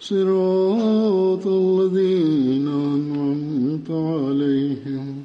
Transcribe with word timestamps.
صراط 0.00 1.46
الذين 1.46 2.68
أنعمت 2.68 3.90
عليهم 3.90 5.24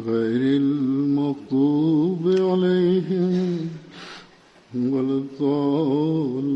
غير 0.00 0.56
المغضوب 0.56 2.24
عليهم 2.28 3.70
ولا 4.74 5.14
الضالين. 5.18 6.48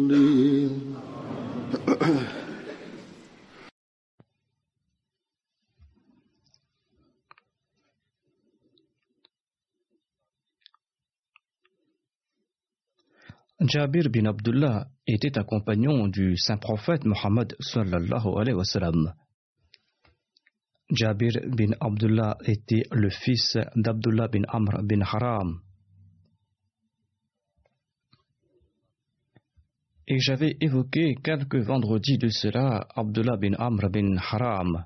Jabir 13.62 14.12
bin 14.14 14.24
Abdullah 14.26 14.91
était 15.06 15.38
un 15.38 15.44
compagnon 15.44 16.08
du 16.08 16.36
saint 16.36 16.58
prophète 16.58 17.04
Mohammed 17.04 17.54
sallallahu 17.60 18.38
alayhi 18.38 18.56
wa 18.56 18.64
sallam. 18.64 19.14
Jabir 20.90 21.32
bin 21.48 21.72
Abdullah 21.80 22.36
était 22.44 22.82
le 22.92 23.10
fils 23.10 23.56
d'Abdullah 23.76 24.28
bin 24.28 24.42
Amr 24.48 24.82
bin 24.82 25.00
Haram. 25.00 25.60
Et 30.06 30.18
j'avais 30.18 30.56
évoqué 30.60 31.14
quelques 31.22 31.56
vendredis 31.56 32.18
de 32.18 32.28
cela 32.28 32.86
Abdullah 32.94 33.36
bin 33.36 33.54
Amr 33.54 33.88
bin 33.88 34.16
Haram. 34.18 34.84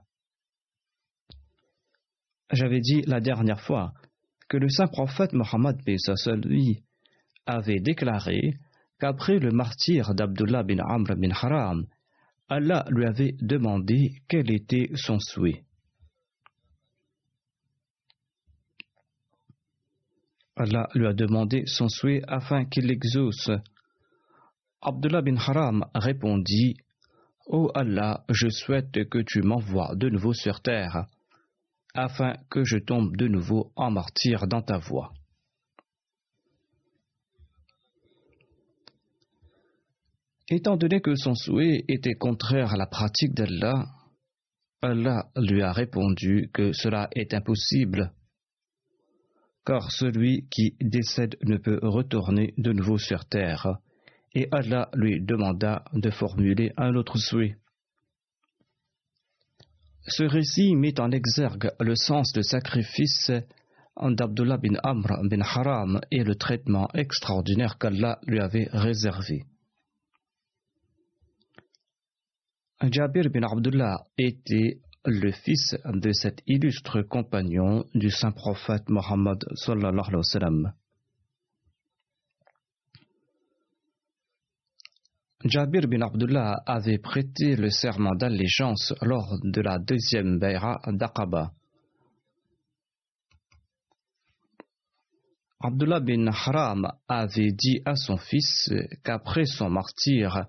J'avais 2.53 2.81
dit 2.81 3.03
la 3.03 3.21
dernière 3.21 3.61
fois 3.61 3.93
que 4.49 4.57
le 4.57 4.69
saint 4.69 4.87
prophète 4.87 5.33
Mohammed 5.33 5.77
lui 6.45 6.85
avait 7.47 7.81
déclaré 7.81 8.55
qu'après 8.99 9.39
le 9.39 9.51
martyr 9.51 10.15
d'Abdullah 10.15 10.63
bin 10.63 10.79
Amr 10.79 11.17
bin 11.17 11.31
Haram, 11.31 11.87
Allah 12.49 12.85
lui 12.91 13.05
avait 13.05 13.35
demandé 13.41 14.23
quel 14.29 14.51
était 14.51 14.91
son 14.95 15.19
souhait. 15.19 15.65
Allah 20.57 20.89
lui 20.95 21.07
a 21.07 21.13
demandé 21.13 21.65
son 21.67 21.89
souhait 21.89 22.23
afin 22.27 22.65
qu'il 22.65 22.87
l'exauce. 22.87 23.51
Abdullah 24.81 25.21
bin 25.21 25.37
Haram 25.37 25.85
répondit 25.95 26.77
Ô 27.47 27.71
Allah, 27.75 28.25
je 28.29 28.49
souhaite 28.49 29.09
que 29.09 29.19
tu 29.19 29.43
m'envoies 29.43 29.95
de 29.95 30.09
nouveau 30.09 30.33
sur 30.33 30.63
terre, 30.63 31.07
afin 31.95 32.35
que 32.51 32.65
je 32.65 32.79
tombe 32.79 33.17
de 33.17 33.29
nouveau 33.29 33.73
en 33.77 33.91
martyr 33.91 34.47
dans 34.47 34.63
ta 34.63 34.79
voie. 34.79 35.13
Étant 40.49 40.77
donné 40.77 41.01
que 41.01 41.17
son 41.17 41.35
souhait 41.35 41.85
était 41.89 42.15
contraire 42.15 42.73
à 42.73 42.77
la 42.77 42.87
pratique 42.87 43.35
d'Allah, 43.35 43.85
Allah 44.81 45.29
lui 45.37 45.63
a 45.63 45.73
répondu 45.73 46.51
que 46.53 46.73
cela 46.73 47.09
est 47.17 47.35
impossible, 47.35 48.13
car 49.65 49.91
celui 49.91 50.47
qui 50.49 50.77
décède 50.81 51.37
ne 51.43 51.57
peut 51.57 51.81
retourner 51.83 52.55
de 52.59 52.73
nouveau 52.73 52.97
sur 52.97 53.25
terre, 53.25 53.79
et 54.35 54.47
Allah 54.53 54.89
lui 54.95 55.21
demanda 55.21 55.85
de 55.93 56.11
formuler 56.11 56.73
un 56.77 56.95
autre 56.95 57.19
souhait. 57.19 57.57
Ce 60.03 60.23
récit 60.23 60.77
met 60.77 61.01
en 61.01 61.11
exergue 61.11 61.73
le 61.81 61.97
sens 61.97 62.33
de 62.33 62.43
sacrifice 62.43 63.33
d'Abdullah 64.01 64.59
bin 64.59 64.77
Amr 64.85 65.09
bin 65.25 65.41
Haram 65.41 66.01
et 66.13 66.23
le 66.23 66.37
traitement 66.37 66.89
extraordinaire 66.95 67.79
qu'Allah 67.79 68.21
lui 68.29 68.39
avait 68.39 68.69
réservé. 68.71 69.43
Jabir 72.83 73.31
bin 73.31 73.43
Abdullah 73.43 74.07
était 74.19 74.81
le 75.07 75.33
fils 75.33 75.75
de 75.87 76.13
cet 76.13 76.43
illustre 76.47 77.01
compagnon 77.01 77.87
du 77.95 78.11
saint 78.11 78.33
prophète 78.33 78.91
Mohammed 78.91 79.43
sallallahu 79.55 80.09
alayhi 80.09 80.17
wa 80.17 80.23
sallam. 80.23 80.73
Jabir 85.43 85.89
bin 85.89 86.03
Abdullah 86.03 86.63
avait 86.67 86.99
prêté 86.99 87.57
le 87.57 87.71
serment 87.71 88.15
d'allégeance 88.15 88.93
lors 89.01 89.39
de 89.43 89.61
la 89.63 89.79
deuxième 89.79 90.39
Bayra 90.39 90.79
d'Aqaba. 90.87 91.53
Abdullah 95.61 96.01
bin 96.01 96.27
Haram 96.27 96.93
avait 97.09 97.53
dit 97.53 97.81
à 97.87 97.97
son 97.97 98.19
fils 98.19 98.71
qu'après 99.03 99.47
son 99.47 99.71
martyr, 99.71 100.47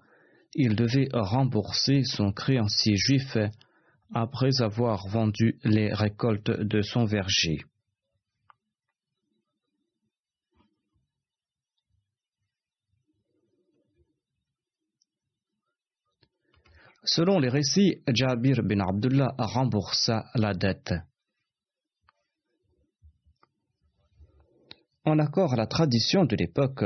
il 0.53 0.75
devait 0.75 1.09
rembourser 1.13 2.03
son 2.03 2.31
créancier 2.31 2.95
juif 2.95 3.37
après 4.13 4.61
avoir 4.61 5.07
vendu 5.07 5.59
les 5.63 5.93
récoltes 5.93 6.51
de 6.51 6.81
son 6.81 7.05
verger. 7.05 7.59
Selon 17.03 17.39
les 17.39 17.47
récits, 17.47 18.01
Jabir 18.13 18.63
bin 18.63 18.81
Abdullah 18.81 19.33
remboursa 19.37 20.25
la 20.35 20.53
dette. 20.53 20.93
En 25.05 25.17
accord 25.19 25.53
à 25.53 25.55
la 25.55 25.67
tradition 25.67 26.25
de 26.25 26.35
l'époque, 26.35 26.83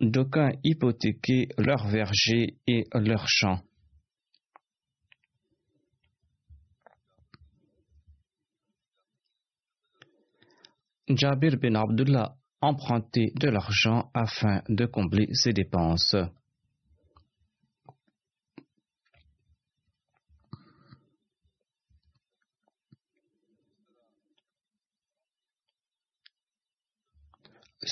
d'aucuns 0.00 0.52
hypothéquaient 0.64 1.48
leurs 1.58 1.88
vergers 1.88 2.56
et 2.66 2.84
leurs 2.94 3.26
champs. 3.28 3.60
Jabir 11.08 11.56
bin 11.56 11.74
Abdullah 11.74 12.36
empruntait 12.60 13.32
de 13.40 13.48
l'argent 13.48 14.10
afin 14.12 14.62
de 14.68 14.84
combler 14.84 15.28
ses 15.32 15.52
dépenses. 15.52 16.14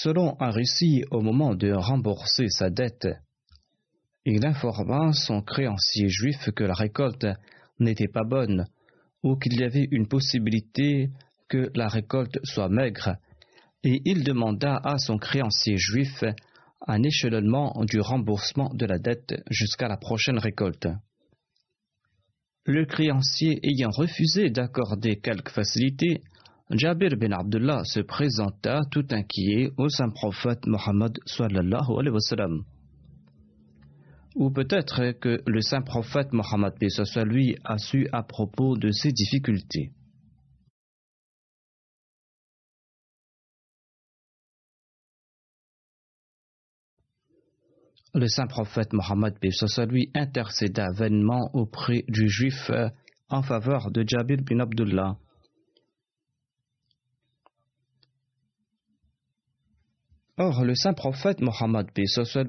Selon 0.03 0.37
un 0.41 0.51
récit, 0.51 1.05
au 1.11 1.23
moment 1.23 1.55
de 1.55 1.73
rembourser 1.73 2.49
sa 2.51 2.69
dette, 2.69 3.09
il 4.27 4.45
informa 4.45 5.15
son 5.15 5.41
créancier 5.41 6.11
juif 6.11 6.51
que 6.55 6.65
la 6.65 6.75
récolte 6.75 7.27
n'était 7.79 8.09
pas 8.09 8.25
bonne 8.25 8.67
ou 9.23 9.37
qu'il 9.37 9.59
y 9.59 9.65
avait 9.65 9.89
une 9.91 10.07
possibilité 10.07 11.09
que 11.49 11.71
la 11.75 11.89
récolte 11.89 12.39
soit 12.45 12.69
maigre, 12.69 13.17
et 13.85 14.03
il 14.05 14.23
demanda 14.23 14.79
à 14.85 14.99
son 14.99 15.17
créancier 15.17 15.79
juif 15.79 16.23
un 16.87 17.03
échelonnement 17.03 17.73
du 17.87 17.99
remboursement 17.99 18.71
de 18.75 18.85
la 18.85 18.99
dette 18.99 19.43
jusqu'à 19.49 19.89
la 19.89 19.97
prochaine 19.97 20.39
récolte. 20.39 20.89
Le 22.67 22.85
créancier 22.85 23.61
ayant 23.63 23.91
refusé 23.91 24.51
d'accorder 24.51 25.21
quelque 25.21 25.53
facilité, 25.53 26.23
Jabir 26.71 27.17
bin 27.17 27.31
Abdullah 27.31 27.83
se 27.85 28.01
présenta 28.01 28.81
tout 28.91 29.07
inquiet 29.11 29.71
au 29.77 29.89
saint 29.89 30.11
prophète 30.11 30.67
Mohammed 30.67 31.17
alayhi. 31.39 32.63
Ou 34.35 34.51
peut-être 34.51 35.13
que 35.21 35.41
le 35.47 35.61
saint 35.61 35.83
prophète 35.83 36.33
Mohammed 36.33 36.75
lui 37.25 37.57
a 37.65 37.79
su 37.79 38.09
à 38.13 38.25
propos 38.25 38.77
de 38.77 38.91
ses 38.91 39.13
difficultés. 39.13 39.93
Le 48.13 48.27
saint 48.27 48.49
prophète 48.49 48.93
Mohammed 48.93 49.35
lui 49.89 50.11
intercéda 50.15 50.89
vainement 50.91 51.49
auprès 51.53 52.03
du 52.09 52.29
juif 52.29 52.73
en 53.29 53.43
faveur 53.43 53.93
de 53.93 54.05
Jabir 54.05 54.39
bin 54.43 54.59
Abdullah. 54.59 55.17
Or, 60.39 60.65
le 60.65 60.75
saint 60.75 60.93
prophète 60.93 61.41
Mohammed 61.41 61.87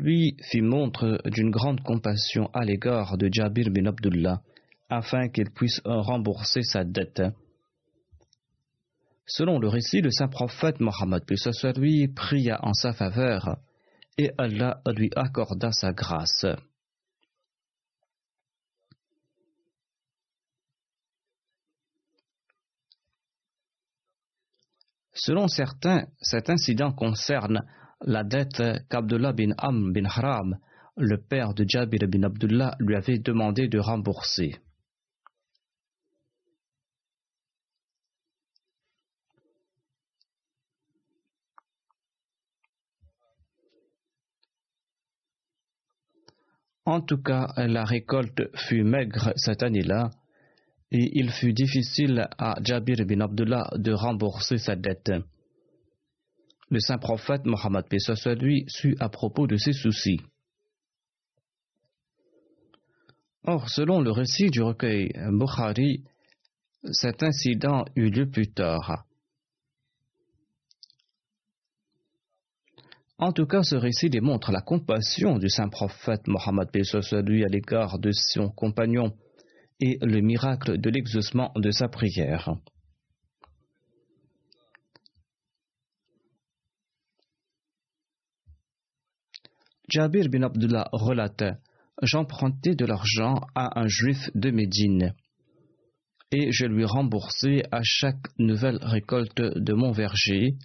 lui 0.02 0.36
fit 0.44 0.62
montre 0.62 1.22
d'une 1.26 1.50
grande 1.50 1.80
compassion 1.82 2.50
à 2.54 2.66
l'égard 2.66 3.18
de 3.18 3.30
Jabir 3.32 3.70
bin 3.70 3.86
Abdullah, 3.86 4.42
afin 4.90 5.30
qu'il 5.30 5.50
puisse 5.52 5.80
rembourser 5.86 6.64
sa 6.64 6.84
dette. 6.84 7.24
Selon 9.26 9.58
le 9.58 9.70
récit, 9.70 10.02
le 10.02 10.12
saint 10.12 10.28
prophète 10.28 10.82
Mohammed 10.82 11.24
lui 11.78 12.10
pria 12.10 12.60
en 12.62 12.74
sa 12.74 12.92
faveur, 12.92 13.58
et 14.18 14.32
Allah 14.38 14.82
lui 14.94 15.10
accorda 15.16 15.72
sa 15.72 15.94
grâce. 15.94 16.46
Selon 25.14 25.48
certains, 25.48 26.06
cet 26.22 26.50
incident 26.50 26.92
concerne 26.92 27.66
la 28.02 28.24
dette 28.24 28.62
qu'Abdullah 28.90 29.34
bin 29.34 29.52
Am 29.58 29.92
bin 29.94 30.06
Haram, 30.06 30.58
le 30.98 31.18
père 31.18 31.54
de 31.54 31.66
Jabir 31.68 32.08
bin 32.08 32.24
Abdullah, 32.24 32.76
lui 32.80 32.96
avait 32.96 33.20
demandé 33.20 33.68
de 33.68 33.80
rembourser. 33.80 34.56
En 46.86 47.02
tout 47.02 47.22
cas, 47.22 47.52
la 47.58 47.84
récolte 47.84 48.50
fut 48.56 48.84
maigre 48.84 49.34
cette 49.36 49.62
année-là, 49.62 50.10
et 50.90 51.20
il 51.20 51.32
fut 51.32 51.52
difficile 51.52 52.30
à 52.38 52.56
Jabir 52.64 53.06
bin 53.06 53.20
Abdullah 53.20 53.70
de 53.76 53.92
rembourser 53.92 54.58
sa 54.58 54.78
dette. 54.78 55.12
Le 56.70 56.80
saint 56.80 56.98
prophète 56.98 57.46
Mohammed 57.46 57.86
lui 58.40 58.66
à 59.00 59.10
propos 59.10 59.48
de 59.48 59.56
ses 59.56 59.74
soucis. 59.74 60.20
Or, 63.44 63.70
selon 63.70 64.02
le 64.02 64.12
récit 64.12 64.50
du 64.50 64.62
recueil 64.62 65.14
Bukhari, 65.32 66.04
cet 66.92 67.24
incident 67.24 67.86
eut 67.96 68.10
lieu 68.10 68.30
plus 68.30 68.52
tard. 68.52 69.06
En 73.20 73.32
tout 73.32 73.48
cas, 73.48 73.64
ce 73.64 73.76
récit 73.76 74.10
démontre 74.10 74.52
la 74.52 74.62
compassion 74.62 75.40
du 75.40 75.50
saint 75.50 75.70
prophète 75.70 76.28
Mohammed 76.28 76.70
lui 77.26 77.44
à 77.44 77.48
l'égard 77.48 77.98
de 77.98 78.12
son 78.12 78.50
compagnon 78.50 79.16
et 79.80 79.98
le 80.02 80.22
miracle 80.22 80.78
de 80.78 80.90
l'exaucement 80.90 81.52
de 81.56 81.72
sa 81.72 81.88
prière. 81.88 82.56
Jabir 89.90 90.30
bin 90.30 90.44
Abdullah 90.44 90.90
relate 90.92 91.44
J'empruntais 92.02 92.76
de 92.76 92.86
l'argent 92.86 93.36
à 93.56 93.80
un 93.80 93.88
juif 93.88 94.30
de 94.36 94.52
Médine 94.52 95.16
et 96.32 96.52
je 96.52 96.66
lui 96.66 96.86
remboursais 96.86 97.64
à 97.72 97.80
chaque 97.84 98.38
nouvelle 98.38 98.80
récolte 98.82 99.40
de 99.40 99.74
mon 99.74 99.92
verger. 99.92 100.58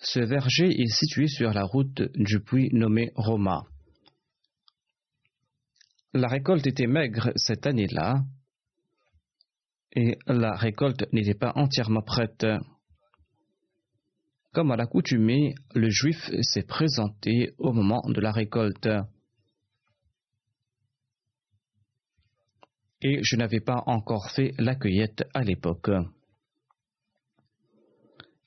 Ce 0.00 0.20
verger 0.20 0.68
est 0.68 0.92
situé 0.92 1.28
sur 1.28 1.52
la 1.52 1.64
route 1.64 2.02
du 2.14 2.40
puits 2.40 2.70
nommé 2.72 3.12
Roma. 3.14 3.64
La 6.14 6.28
récolte 6.28 6.66
était 6.66 6.86
maigre 6.86 7.32
cette 7.36 7.66
année-là 7.66 8.24
et 9.92 10.18
la 10.26 10.56
récolte 10.56 11.04
n'était 11.12 11.34
pas 11.34 11.52
entièrement 11.54 12.02
prête. 12.02 12.46
Comme 14.58 14.72
à 14.72 14.76
l'accoutumée, 14.76 15.54
le 15.72 15.88
juif 15.88 16.32
s'est 16.42 16.64
présenté 16.64 17.54
au 17.58 17.72
moment 17.72 18.02
de 18.10 18.20
la 18.20 18.32
récolte. 18.32 18.88
Et 23.00 23.20
je 23.22 23.36
n'avais 23.36 23.60
pas 23.60 23.84
encore 23.86 24.32
fait 24.32 24.54
la 24.58 24.74
cueillette 24.74 25.22
à 25.32 25.44
l'époque. 25.44 25.92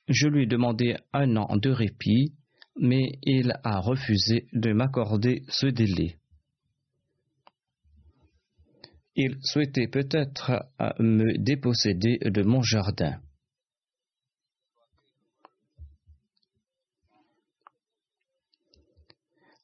Je 0.09 0.27
lui 0.27 0.43
ai 0.43 0.47
demandé 0.47 0.97
un 1.13 1.37
an 1.37 1.55
de 1.55 1.69
répit, 1.69 2.33
mais 2.75 3.17
il 3.23 3.53
a 3.63 3.79
refusé 3.79 4.47
de 4.51 4.73
m'accorder 4.73 5.43
ce 5.47 5.67
délai. 5.67 6.17
Il 9.15 9.37
souhaitait 9.43 9.87
peut-être 9.87 10.65
me 10.99 11.37
déposséder 11.37 12.17
de 12.25 12.43
mon 12.43 12.61
jardin. 12.61 13.21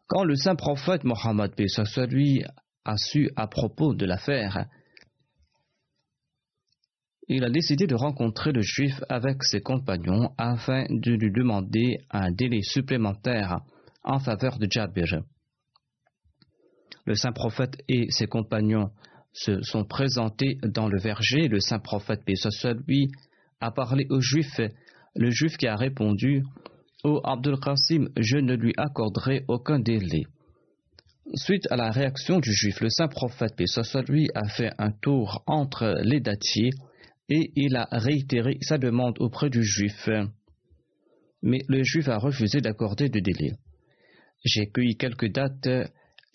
Quand 0.07 0.24
le 0.24 0.36
saint 0.36 0.56
prophète 0.56 1.04
Mohammed 1.04 1.54
lui 2.09 2.44
a 2.86 2.98
su 2.98 3.30
à 3.36 3.48
propos 3.48 3.94
de 3.94 4.06
l'affaire, 4.06 4.68
il 7.27 7.44
a 7.44 7.50
décidé 7.50 7.88
de 7.88 7.95
rencontrer 7.95 8.54
le 8.54 8.62
juif 8.62 9.04
avec 9.09 9.43
ses 9.43 9.60
compagnons 9.60 10.34
afin 10.38 10.86
de 10.89 11.12
lui 11.12 11.29
demander 11.29 12.00
un 12.10 12.31
délai 12.31 12.62
supplémentaire 12.62 13.60
en 14.05 14.20
faveur 14.20 14.60
de 14.60 14.67
Jabir. 14.70 15.24
Le 17.05 17.15
saint 17.15 17.34
prophète 17.34 17.75
et 17.89 18.10
ses 18.10 18.27
compagnons 18.27 18.91
se 19.34 19.62
sont 19.62 19.84
présentés 19.84 20.58
dans 20.63 20.88
le 20.88 21.00
verger. 21.00 21.50
Le 21.50 21.60
saint 21.60 21.79
prophète, 21.79 22.24
paix 22.24 22.34
lui, 22.88 23.12
a 23.60 23.72
parlé 23.72 24.08
au 24.10 24.22
juif. 24.22 24.62
Le 25.15 25.29
juif 25.29 25.58
qui 25.58 25.67
a 25.67 25.75
répondu 25.75 26.43
Ô 27.04 27.22
Abdul 27.24 27.60
Qasim, 27.60 28.10
je 28.18 28.38
ne 28.38 28.56
lui 28.56 28.74
accorderai 28.75 29.44
aucun 29.48 29.80
délai. 29.80 30.25
Suite 31.36 31.68
à 31.70 31.75
la 31.75 31.92
réaction 31.92 32.39
du 32.39 32.51
juif, 32.51 32.82
le 32.82 32.89
saint 32.89 33.08
prophète, 33.08 33.56
paix 33.56 33.66
lui, 34.08 34.30
a 34.34 34.48
fait 34.48 34.72
un 34.77 34.92
tour 34.92 35.44
entre 35.46 36.00
les 36.04 36.22
dattiers 36.22 36.72
et 37.30 37.51
il 37.56 37.75
a 37.75 37.88
réitéré 37.92 38.58
sa 38.62 38.77
demande 38.77 39.18
auprès 39.20 39.50
du 39.50 39.63
juif. 39.63 40.10
Mais 41.44 41.60
le 41.68 41.84
juif 41.84 42.08
a 42.08 42.18
refusé 42.18 42.62
d'accorder 42.62 43.10
de 43.10 43.20
délai. 43.20 43.51
J'ai 44.44 44.68
cueilli 44.68 44.96
quelques 44.96 45.32
dates 45.32 45.68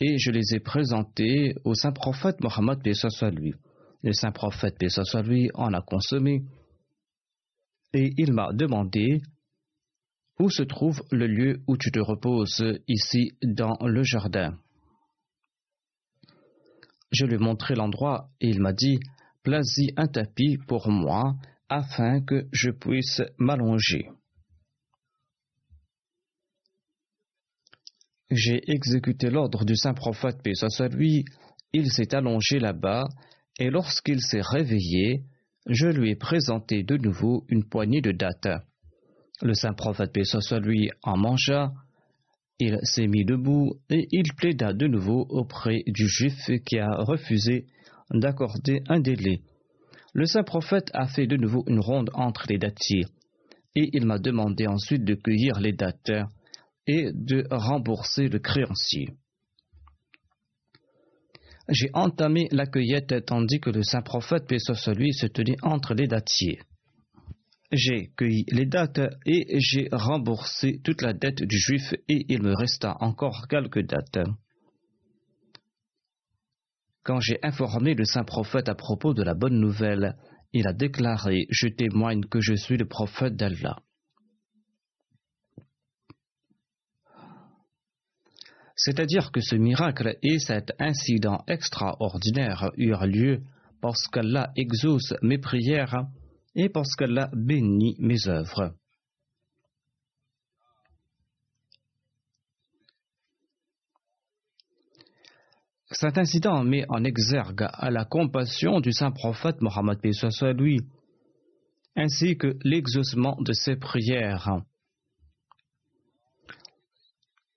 et 0.01 0.19
je 0.19 0.31
les 0.31 0.55
ai 0.55 0.61
présentés 0.61 1.55
au 1.65 1.75
saint 1.75 1.93
prophète 1.93 2.41
Mohammed 2.41 2.79
lui. 3.33 3.55
Le 4.03 4.13
saint 4.13 4.33
prophète 4.33 4.77
lui 5.25 5.51
en 5.55 5.73
a 5.73 5.81
consommé 5.81 6.43
et 7.95 8.13
il 8.17 8.33
m'a 8.33 8.53
demandé 8.53 9.21
où 10.43 10.51
se 10.51 10.65
trouve 10.65 11.05
le 11.13 11.29
lieu 11.29 11.63
où 11.69 11.77
tu 11.77 11.93
te 11.93 12.01
reposes 12.01 12.65
ici 12.89 13.31
dans 13.45 13.77
le 13.87 14.03
jardin? 14.03 14.59
Je 17.13 17.27
lui 17.27 17.35
ai 17.35 17.39
montré 17.39 17.77
l'endroit 17.77 18.29
et 18.41 18.49
il 18.49 18.61
m'a 18.61 18.73
dit 18.73 18.99
Place-y 19.45 19.93
un 19.97 20.09
tapis 20.09 20.59
pour 20.67 20.91
moi 20.91 21.37
afin 21.69 22.21
que 22.21 22.49
je 22.51 22.71
puisse 22.71 23.23
m'allonger. 23.39 24.09
J'ai 28.31 28.69
exécuté 28.69 29.31
l'ordre 29.31 29.65
du 29.65 29.77
saint 29.77 29.95
prophète, 29.95 30.43
paix 30.43 30.55
soit 30.55 30.89
lui, 30.89 31.25
il 31.73 31.93
s'est 31.93 32.15
allongé 32.15 32.59
là-bas, 32.59 33.05
et 33.59 33.71
lorsqu'il 33.71 34.21
s'est 34.21 34.43
réveillé, 34.43 35.23
je 35.67 35.87
lui 35.87 36.11
ai 36.11 36.17
présenté 36.17 36.83
de 36.83 36.97
nouveau 36.97 37.45
une 37.49 37.69
poignée 37.69 38.01
de 38.01 38.11
dattes. 38.11 38.65
Le 39.43 39.55
saint 39.55 39.73
prophète, 39.73 40.13
paix 40.13 40.23
lui, 40.61 40.91
en 41.03 41.17
mangea, 41.17 41.73
il 42.61 42.79
s'est 42.85 43.09
mis 43.09 43.25
debout 43.25 43.75
et 43.91 44.07
il 44.13 44.33
plaida 44.37 44.73
de 44.73 44.87
nouveau 44.87 45.27
auprès 45.31 45.83
du 45.89 46.07
juif 46.07 46.49
qui 46.65 46.79
a 46.79 46.89
refusé 46.99 47.67
d'accorder 48.11 48.85
un 48.89 49.01
délai. 49.01 49.41
Le 50.15 50.27
saint 50.27 50.45
prophète 50.45 50.91
a 50.95 51.09
fait 51.09 51.27
de 51.27 51.37
nouveau 51.37 51.65
une 51.67 51.81
ronde 51.81 52.11
entre 52.15 52.45
les 52.49 52.59
dattiers 52.59 53.07
et 53.75 53.91
il 53.93 54.07
m'a 54.07 54.21
demandé 54.21 54.69
ensuite 54.69 55.05
de 55.05 55.15
cueillir 55.15 55.59
les 55.59 55.73
dates 55.73 56.13
et 56.87 57.11
de 57.13 57.45
rembourser 57.51 58.29
le 58.29 58.39
créancier. 58.39 59.09
J'ai 61.69 61.91
entamé 61.95 62.47
la 62.53 62.67
cueillette 62.67 63.25
tandis 63.27 63.59
que 63.59 63.71
le 63.71 63.83
saint 63.83 64.03
prophète, 64.03 64.47
paix 64.47 64.59
lui, 64.95 65.13
se 65.13 65.27
tenait 65.27 65.57
entre 65.63 65.95
les 65.95 66.07
dattiers. 66.07 66.61
J'ai 67.73 68.13
cueilli 68.19 68.45
les 68.49 68.67
dates 68.67 69.01
et 69.25 69.59
j'ai 69.59 69.89
remboursé 69.91 70.83
toute 70.85 71.01
la 71.01 71.15
dette 71.15 71.43
du 71.43 71.57
juif 71.59 71.95
et 72.07 72.27
il 72.29 72.43
me 72.43 72.55
resta 72.55 72.99
encore 73.01 73.49
quelques 73.49 73.87
dates. 73.87 74.29
Quand 77.03 77.21
j'ai 77.21 77.39
informé 77.43 77.95
le 77.95 78.05
saint 78.05 78.25
prophète 78.25 78.69
à 78.69 78.75
propos 78.75 79.15
de 79.15 79.23
la 79.23 79.33
bonne 79.33 79.59
nouvelle, 79.59 80.17
il 80.53 80.69
a 80.69 80.75
déclaré 80.75 81.47
Je 81.49 81.69
témoigne 81.69 82.25
que 82.25 82.43
je 82.43 82.55
suis 82.55 82.77
le 82.77 82.87
prophète 82.87 83.37
d'Allah. 83.37 83.79
C'est-à-dire 88.77 89.33
que 89.33 89.41
ce 89.41 89.57
miracle 89.57 90.19
et 90.23 90.39
cet 90.39 90.73
incident 90.79 91.43
extraordinaire 91.49 92.71
eurent 92.77 93.07
lieu 93.07 93.43
parce 93.81 94.09
qu'Allah 94.09 94.53
exauce 94.57 95.15
mes 95.23 95.39
prières 95.39 96.07
et 96.55 96.69
parce 96.69 96.95
qu'Allah 96.97 97.31
bénit 97.33 97.97
mes 97.99 98.29
œuvres. 98.29 98.75
Cet 105.91 106.17
incident 106.17 106.65
met 106.65 106.87
en 106.89 107.05
exergue 107.05 107.69
à 107.71 107.91
la 107.91 108.05
compassion 108.05 108.81
du 108.81 108.93
saint 108.93 109.11
prophète 109.11 109.61
Mohammed 109.61 109.99
soit 110.13 110.55
ainsi 111.95 112.39
que 112.39 112.57
l'exaucement 112.65 113.37
de 113.41 113.53
ses 113.53 113.77
prières. 113.77 114.63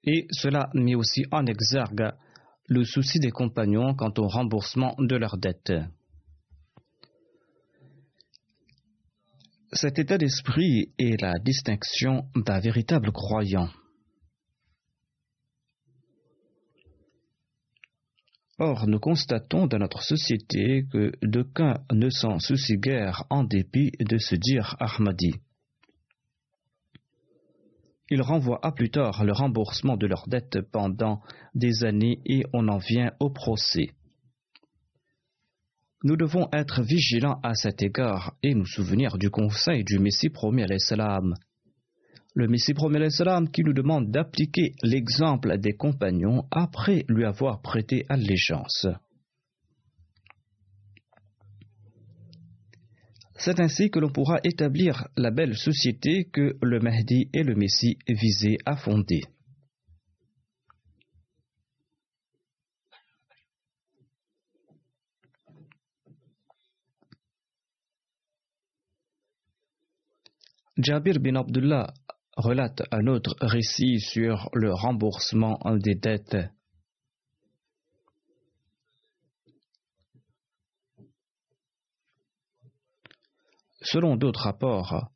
Et 0.03 0.27
cela 0.31 0.69
met 0.73 0.95
aussi 0.95 1.23
en 1.31 1.45
exergue 1.45 2.11
le 2.67 2.83
souci 2.83 3.19
des 3.19 3.31
compagnons 3.31 3.95
quant 3.95 4.13
au 4.17 4.27
remboursement 4.27 4.95
de 4.99 5.15
leurs 5.15 5.37
dettes. 5.37 5.73
Cet 9.75 9.99
état 9.99 10.17
d'esprit 10.17 10.93
est 10.97 11.21
la 11.21 11.33
distinction 11.37 12.29
d'un 12.33 12.59
véritable 12.59 13.11
croyant. 13.11 13.67
Or, 18.57 18.87
nous 18.87 18.99
constatons 18.99 19.67
dans 19.67 19.79
notre 19.79 20.01
société 20.01 20.85
que 20.89 21.11
d'aucuns 21.21 21.83
ne 21.91 22.09
s'en 22.09 22.39
soucient 22.39 22.77
guère 22.77 23.25
en 23.29 23.43
dépit 23.43 23.91
de 23.99 24.17
se 24.17 24.35
dire 24.35 24.77
Ahmadi. 24.79 25.33
Ils 28.09 28.21
renvoient 28.21 28.65
à 28.65 28.71
plus 28.71 28.91
tard 28.91 29.25
le 29.25 29.33
remboursement 29.33 29.97
de 29.97 30.07
leurs 30.07 30.29
dettes 30.29 30.61
pendant 30.71 31.21
des 31.53 31.83
années 31.83 32.21
et 32.25 32.45
on 32.53 32.69
en 32.69 32.77
vient 32.77 33.11
au 33.19 33.29
procès. 33.29 33.89
Nous 36.05 36.17
devons 36.17 36.47
être 36.53 36.83
vigilants 36.83 37.39
à 37.41 37.55
cet 37.55 37.81
égard 37.81 38.35
et 38.43 38.53
nous 38.53 38.67
souvenir 38.67 39.17
du 39.17 39.31
conseil 39.31 39.83
du 39.83 39.97
Messie 39.97 40.29
promis 40.29 40.61
à 40.61 40.67
l'Islam. 40.67 41.33
Le 42.35 42.47
Messie 42.47 42.75
promet 42.75 42.99
l'Islam 42.99 43.49
qui 43.49 43.63
nous 43.63 43.73
demande 43.73 44.11
d'appliquer 44.11 44.75
l'exemple 44.83 45.57
des 45.57 45.73
compagnons 45.73 46.43
après 46.51 47.05
lui 47.09 47.25
avoir 47.25 47.59
prêté 47.63 48.05
allégeance. 48.07 48.85
C'est 53.35 53.59
ainsi 53.59 53.89
que 53.89 53.97
l'on 53.97 54.11
pourra 54.11 54.37
établir 54.43 55.07
la 55.17 55.31
belle 55.31 55.57
société 55.57 56.25
que 56.25 56.55
le 56.61 56.79
Mahdi 56.81 57.29
et 57.33 57.41
le 57.41 57.55
Messie 57.55 57.97
visaient 58.07 58.59
à 58.67 58.75
fonder. 58.75 59.21
Jabir 70.77 71.19
bin 71.19 71.35
Abdullah 71.35 71.93
relate 72.35 72.83
un 72.91 73.07
autre 73.07 73.33
récit 73.39 74.01
sur 74.01 74.49
le 74.53 74.73
remboursement 74.73 75.57
des 75.77 75.95
dettes. 75.95 76.37
Selon 83.81 84.17
d'autres 84.17 84.41
rapports, 84.41 85.11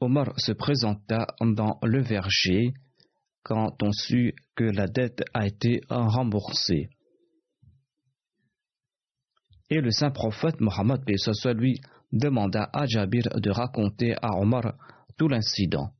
Omar 0.00 0.32
se 0.38 0.52
présenta 0.52 1.26
dans 1.40 1.78
le 1.82 2.02
verger 2.02 2.72
quand 3.42 3.82
on 3.82 3.92
sut 3.92 4.34
que 4.54 4.64
la 4.64 4.86
dette 4.86 5.22
a 5.34 5.46
été 5.46 5.80
remboursée. 5.90 6.88
Et 9.68 9.80
le 9.80 9.90
saint 9.90 10.10
prophète 10.10 10.60
Mohammed 10.60 11.02
lui 11.54 11.80
demanda 12.12 12.68
à 12.72 12.86
Jabir 12.86 13.24
de 13.34 13.50
raconter 13.50 14.14
à 14.22 14.38
Omar 14.38 14.74
tout 15.18 15.28
l'incident. 15.28 15.90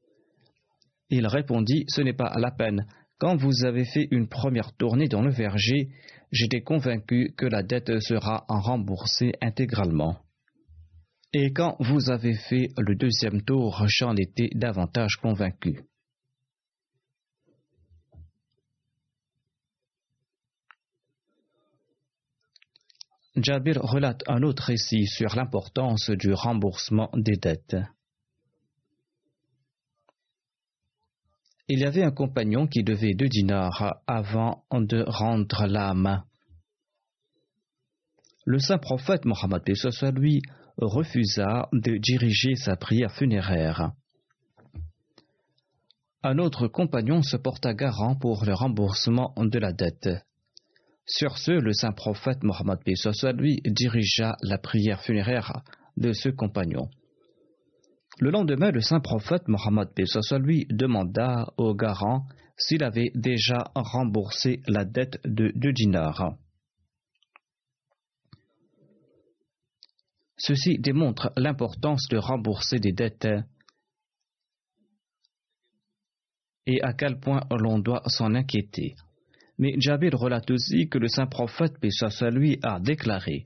Il 1.11 1.27
répondit 1.27 1.85
Ce 1.89 2.01
n'est 2.01 2.13
pas 2.13 2.33
la 2.39 2.51
peine. 2.51 2.87
Quand 3.19 3.37
vous 3.37 3.65
avez 3.65 3.85
fait 3.85 4.09
une 4.11 4.29
première 4.29 4.73
tournée 4.73 5.09
dans 5.09 5.23
le 5.23 5.31
verger, 5.31 5.89
j'étais 6.33 6.63
convaincu 6.63 7.35
que 7.37 7.47
la 7.47 7.63
dette 7.63 8.01
sera 8.01 8.45
remboursée 8.49 9.33
intégralement. 9.41 10.19
Et 11.33 11.53
quand 11.53 11.77
vous 11.81 12.11
avez 12.11 12.35
fait 12.35 12.69
le 12.77 12.95
deuxième 12.95 13.43
tour, 13.43 13.85
j'en 13.87 14.15
étais 14.17 14.51
davantage 14.55 15.17
convaincu. 15.17 15.81
Jabir 23.37 23.81
relate 23.83 24.23
un 24.29 24.43
autre 24.43 24.65
récit 24.65 25.07
sur 25.07 25.35
l'importance 25.35 26.11
du 26.11 26.35
remboursement 26.35 27.11
des 27.15 27.37
dettes. 27.37 27.77
Il 31.69 31.79
y 31.79 31.85
avait 31.85 32.03
un 32.03 32.11
compagnon 32.11 32.67
qui 32.67 32.85
devait 32.85 33.15
deux 33.15 33.29
dinars 33.29 34.03
avant 34.07 34.65
de 34.71 35.05
rendre 35.07 35.67
l'âme. 35.67 36.25
Le 38.45 38.59
saint 38.59 38.79
prophète 38.79 39.25
Mohammed 39.25 39.63
lui 40.15 40.43
refusa 40.77 41.69
de 41.73 41.97
diriger 41.97 42.57
sa 42.57 42.77
prière 42.77 43.13
funéraire. 43.13 43.93
Un 46.23 46.39
autre 46.39 46.69
compagnon 46.69 47.23
se 47.23 47.37
porta 47.37 47.73
garant 47.73 48.15
pour 48.15 48.45
le 48.45 48.53
remboursement 48.53 49.33
de 49.39 49.59
la 49.59 49.73
dette. 49.73 50.09
Sur 51.07 51.39
ce, 51.39 51.51
le 51.51 51.73
saint 51.73 51.93
prophète 51.93 52.43
Mohammed 52.43 52.79
lui 53.37 53.61
dirigea 53.65 54.37
la 54.43 54.59
prière 54.59 55.03
funéraire 55.03 55.63
de 55.97 56.13
ce 56.13 56.29
compagnon. 56.29 56.89
Le 58.19 58.31
lendemain, 58.31 58.71
le 58.71 58.81
saint 58.81 59.01
prophète 59.01 59.49
Mohammed 59.49 59.89
lui 60.41 60.67
demanda 60.71 61.53
au 61.57 61.75
garant 61.75 62.27
s'il 62.57 62.85
avait 62.85 63.11
déjà 63.15 63.73
remboursé 63.75 64.61
la 64.69 64.85
dette 64.85 65.19
de 65.25 65.51
deux 65.57 65.73
dinars. 65.73 66.37
Ceci 70.37 70.79
démontre 70.79 71.33
l'importance 71.37 72.09
de 72.09 72.17
rembourser 72.17 72.79
des 72.79 72.93
dettes 72.93 73.29
et 76.67 76.83
à 76.83 76.93
quel 76.93 77.19
point 77.19 77.41
l'on 77.51 77.79
doit 77.79 78.03
s'en 78.07 78.35
inquiéter. 78.35 78.95
Mais 79.63 79.77
Jabir 79.79 80.19
relate 80.19 80.51
aussi 80.51 80.89
que 80.89 80.99
le 80.99 81.07
saint 81.07 81.29
prophète, 81.29 81.79
paix 81.79 81.91
a 82.65 82.81
déclaré 82.81 83.45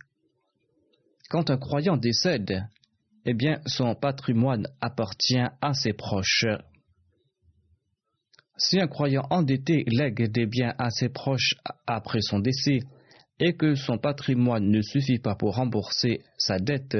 Quand 1.28 1.50
un 1.50 1.58
croyant 1.58 1.98
décède, 1.98 2.64
eh 3.26 3.34
bien, 3.34 3.60
son 3.66 3.94
patrimoine 3.94 4.66
appartient 4.80 5.44
à 5.60 5.74
ses 5.74 5.92
proches. 5.92 6.46
Si 8.56 8.80
un 8.80 8.86
croyant 8.86 9.26
endetté 9.28 9.84
lègue 9.88 10.32
des 10.32 10.46
biens 10.46 10.74
à 10.78 10.88
ses 10.88 11.10
proches 11.10 11.54
après 11.86 12.22
son 12.22 12.38
décès 12.38 12.78
et 13.38 13.54
que 13.54 13.74
son 13.74 13.98
patrimoine 13.98 14.70
ne 14.70 14.80
suffit 14.80 15.18
pas 15.18 15.34
pour 15.34 15.56
rembourser 15.56 16.22
sa 16.38 16.58
dette, 16.58 16.96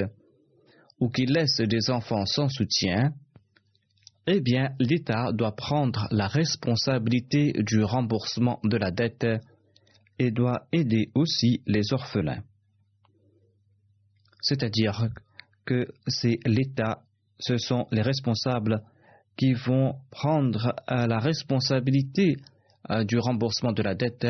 ou 1.01 1.09
qu'il 1.09 1.33
laisse 1.33 1.63
des 1.63 1.89
enfants 1.89 2.27
sans 2.27 2.51
soutien, 2.51 3.15
eh 4.27 4.41
bien, 4.41 4.71
l'État 4.81 5.33
doit 5.33 5.55
prendre 5.55 6.09
la 6.11 6.27
responsabilité 6.27 7.53
du 7.59 7.83
remboursement 7.83 8.61
de 8.65 8.77
la 8.77 8.91
dette 8.91 9.27
et 10.19 10.31
doit 10.31 10.67
aider 10.73 11.11
aussi 11.15 11.63
les 11.67 11.93
orphelins. 11.93 12.43
C'est-à-dire 14.41 15.09
que 15.65 15.89
c'est 16.07 16.39
l'État, 16.45 17.03
ce 17.39 17.57
sont 17.59 17.87
les 17.91 18.03
responsables 18.03 18.83
qui 19.37 19.53
vont 19.53 19.95
prendre 20.11 20.75
euh, 20.91 21.07
la 21.07 21.19
responsabilité 21.19 22.37
euh, 22.91 23.05
du 23.05 23.19
remboursement 23.19 23.73
de 23.73 23.83
la 23.83 23.95
dette 23.95 24.27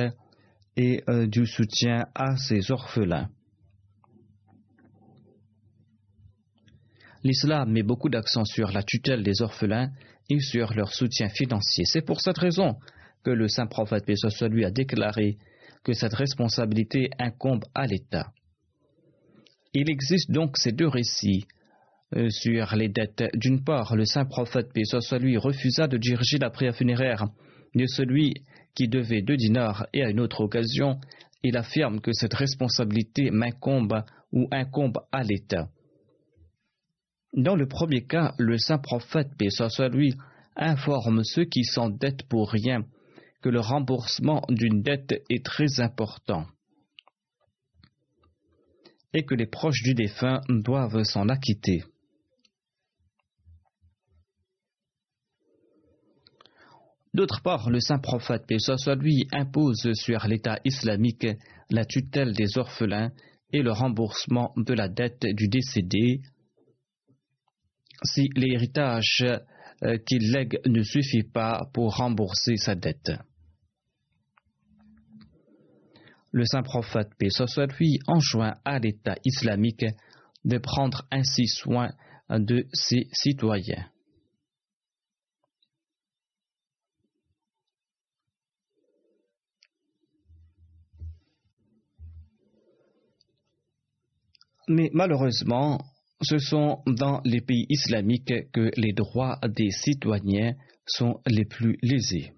et 0.76 1.02
euh, 1.08 1.26
du 1.26 1.46
soutien 1.46 2.06
à 2.14 2.36
ces 2.36 2.70
orphelins. 2.70 3.28
L'islam 7.26 7.70
met 7.70 7.82
beaucoup 7.82 8.08
d'accent 8.08 8.44
sur 8.44 8.72
la 8.72 8.82
tutelle 8.82 9.22
des 9.22 9.42
orphelins 9.42 9.90
et 10.30 10.40
sur 10.40 10.74
leur 10.74 10.92
soutien 10.92 11.28
financier. 11.28 11.84
C'est 11.84 12.02
pour 12.02 12.20
cette 12.20 12.38
raison 12.38 12.76
que 13.24 13.30
le 13.30 13.48
saint 13.48 13.66
prophète, 13.66 14.04
soit 14.16 14.48
lui, 14.48 14.64
a 14.64 14.70
déclaré 14.70 15.36
que 15.84 15.92
cette 15.92 16.14
responsabilité 16.14 17.10
incombe 17.18 17.64
à 17.74 17.86
l'État. 17.86 18.32
Il 19.74 19.90
existe 19.90 20.30
donc 20.30 20.56
ces 20.56 20.72
deux 20.72 20.88
récits 20.88 21.46
euh, 22.14 22.30
sur 22.30 22.74
les 22.76 22.88
dettes. 22.88 23.24
D'une 23.34 23.62
part, 23.62 23.94
le 23.94 24.04
saint 24.04 24.24
prophète, 24.24 24.70
soit 24.84 25.18
lui, 25.18 25.36
refusa 25.36 25.86
de 25.86 25.98
diriger 25.98 26.38
la 26.38 26.50
prière 26.50 26.74
funéraire 26.74 27.26
de 27.74 27.86
celui 27.86 28.34
qui 28.74 28.88
devait 28.88 29.22
deux 29.22 29.36
dinars 29.36 29.86
et 29.92 30.02
à 30.02 30.10
une 30.10 30.20
autre 30.20 30.40
occasion, 30.42 30.98
il 31.42 31.56
affirme 31.56 32.00
que 32.00 32.12
cette 32.12 32.34
responsabilité 32.34 33.30
m'incombe 33.30 34.02
ou 34.32 34.48
incombe 34.50 34.98
à 35.12 35.22
l'État. 35.22 35.68
Dans 37.36 37.54
le 37.54 37.68
premier 37.68 38.02
cas, 38.06 38.34
le 38.38 38.56
saint 38.56 38.78
prophète, 38.78 39.28
paix 39.36 39.48
lui, 39.90 40.14
informe 40.56 41.22
ceux 41.22 41.44
qui 41.44 41.64
s'endettent 41.64 42.22
pour 42.28 42.50
rien 42.50 42.86
que 43.42 43.50
le 43.50 43.60
remboursement 43.60 44.42
d'une 44.48 44.80
dette 44.80 45.22
est 45.28 45.44
très 45.44 45.80
important 45.80 46.46
et 49.12 49.24
que 49.24 49.34
les 49.34 49.46
proches 49.46 49.82
du 49.82 49.92
défunt 49.94 50.40
doivent 50.48 51.02
s'en 51.04 51.28
acquitter. 51.28 51.84
D'autre 57.12 57.42
part, 57.42 57.68
le 57.68 57.80
saint 57.80 57.98
prophète, 57.98 58.46
paix 58.46 58.56
impose 59.32 59.92
sur 59.92 60.26
l'État 60.26 60.58
islamique 60.64 61.26
la 61.68 61.84
tutelle 61.84 62.32
des 62.32 62.56
orphelins 62.56 63.10
et 63.52 63.60
le 63.60 63.72
remboursement 63.72 64.54
de 64.56 64.72
la 64.72 64.88
dette 64.88 65.26
du 65.34 65.48
décédé 65.48 66.22
si 68.04 68.28
l'héritage 68.34 69.24
euh, 69.82 69.98
qu'il 69.98 70.32
lègue 70.32 70.58
ne 70.66 70.82
suffit 70.82 71.22
pas 71.22 71.68
pour 71.72 71.96
rembourser 71.96 72.56
sa 72.56 72.74
dette. 72.74 73.12
Le 76.32 76.44
saint 76.44 76.62
prophète, 76.62 77.10
paix 77.18 77.30
soit 77.30 77.66
lui, 77.78 77.98
enjoint 78.06 78.54
à 78.64 78.78
l'État 78.78 79.16
islamique 79.24 79.86
de 80.44 80.58
prendre 80.58 81.06
ainsi 81.10 81.46
soin 81.46 81.90
de 82.28 82.66
ses 82.72 83.08
citoyens. 83.12 83.86
Mais 94.68 94.90
malheureusement, 94.92 95.78
ce 96.22 96.38
sont 96.38 96.82
dans 96.86 97.20
les 97.24 97.40
pays 97.40 97.66
islamiques 97.68 98.50
que 98.52 98.70
les 98.76 98.92
droits 98.92 99.38
des 99.48 99.70
citoyens 99.70 100.54
sont 100.86 101.20
les 101.26 101.44
plus 101.44 101.78
lésés. 101.82 102.32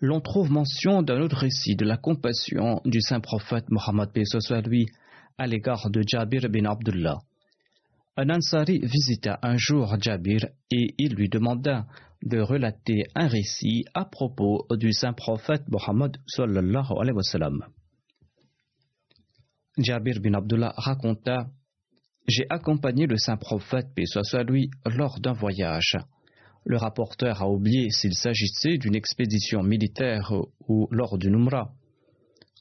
L'on 0.00 0.20
trouve 0.20 0.50
mention 0.50 1.02
d'un 1.02 1.20
autre 1.22 1.38
récit 1.38 1.76
de 1.76 1.84
la 1.86 1.96
compassion 1.96 2.82
du 2.84 3.00
saint 3.00 3.20
prophète 3.20 3.70
Mohammed 3.70 4.10
lui 4.66 4.86
à 5.38 5.46
l'égard 5.46 5.88
de 5.88 6.02
Jabir 6.06 6.50
bin 6.50 6.66
Abdullah. 6.66 7.20
Un 8.16 8.28
Ansari 8.28 8.80
visita 8.80 9.38
un 9.42 9.56
jour 9.56 9.96
Jabir 9.98 10.46
et 10.70 10.94
il 10.98 11.14
lui 11.14 11.28
demanda 11.28 11.86
de 12.24 12.40
relater 12.40 13.04
un 13.14 13.28
récit 13.28 13.84
à 13.92 14.06
propos 14.06 14.66
du 14.70 14.92
saint 14.92 15.12
prophète 15.12 15.62
Mohammed 15.68 16.16
sallallahu 16.26 16.92
alayhi 16.98 17.16
wa. 17.16 17.68
Jabir 19.76 20.20
bin 20.20 20.32
Abdullah 20.32 20.72
raconta 20.76 21.48
J'ai 22.26 22.46
accompagné 22.48 23.06
le 23.06 23.18
saint 23.18 23.36
prophète, 23.36 23.88
paix 23.94 24.04
lors 24.86 25.20
d'un 25.20 25.34
voyage. 25.34 25.98
Le 26.64 26.78
rapporteur 26.78 27.42
a 27.42 27.50
oublié 27.50 27.90
s'il 27.90 28.14
s'agissait 28.14 28.78
d'une 28.78 28.94
expédition 28.94 29.62
militaire 29.62 30.32
ou 30.66 30.88
lors 30.90 31.18
d'une 31.18 31.34
umrah. 31.34 31.72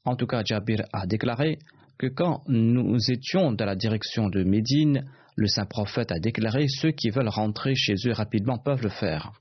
En 0.04 0.18
tout 0.18 0.28
cas, 0.28 0.44
Jabir 0.44 0.84
a 0.92 1.08
déclaré 1.08 1.60
que 1.98 2.08
quand 2.08 2.44
nous 2.50 3.00
étions 3.10 3.54
dans 3.54 3.66
la 3.66 3.78
direction 3.78 4.28
de 4.28 4.44
Médine, 4.44 5.06
le 5.38 5.48
saint 5.48 5.66
prophète 5.66 6.12
a 6.12 6.20
déclaré 6.20 6.68
Ceux 6.68 6.92
qui 6.92 7.12
veulent 7.12 7.30
rentrer 7.30 7.76
chez 7.76 7.94
eux 8.08 8.12
rapidement 8.12 8.58
peuvent 8.58 8.84
le 8.84 8.90
faire. 8.90 9.32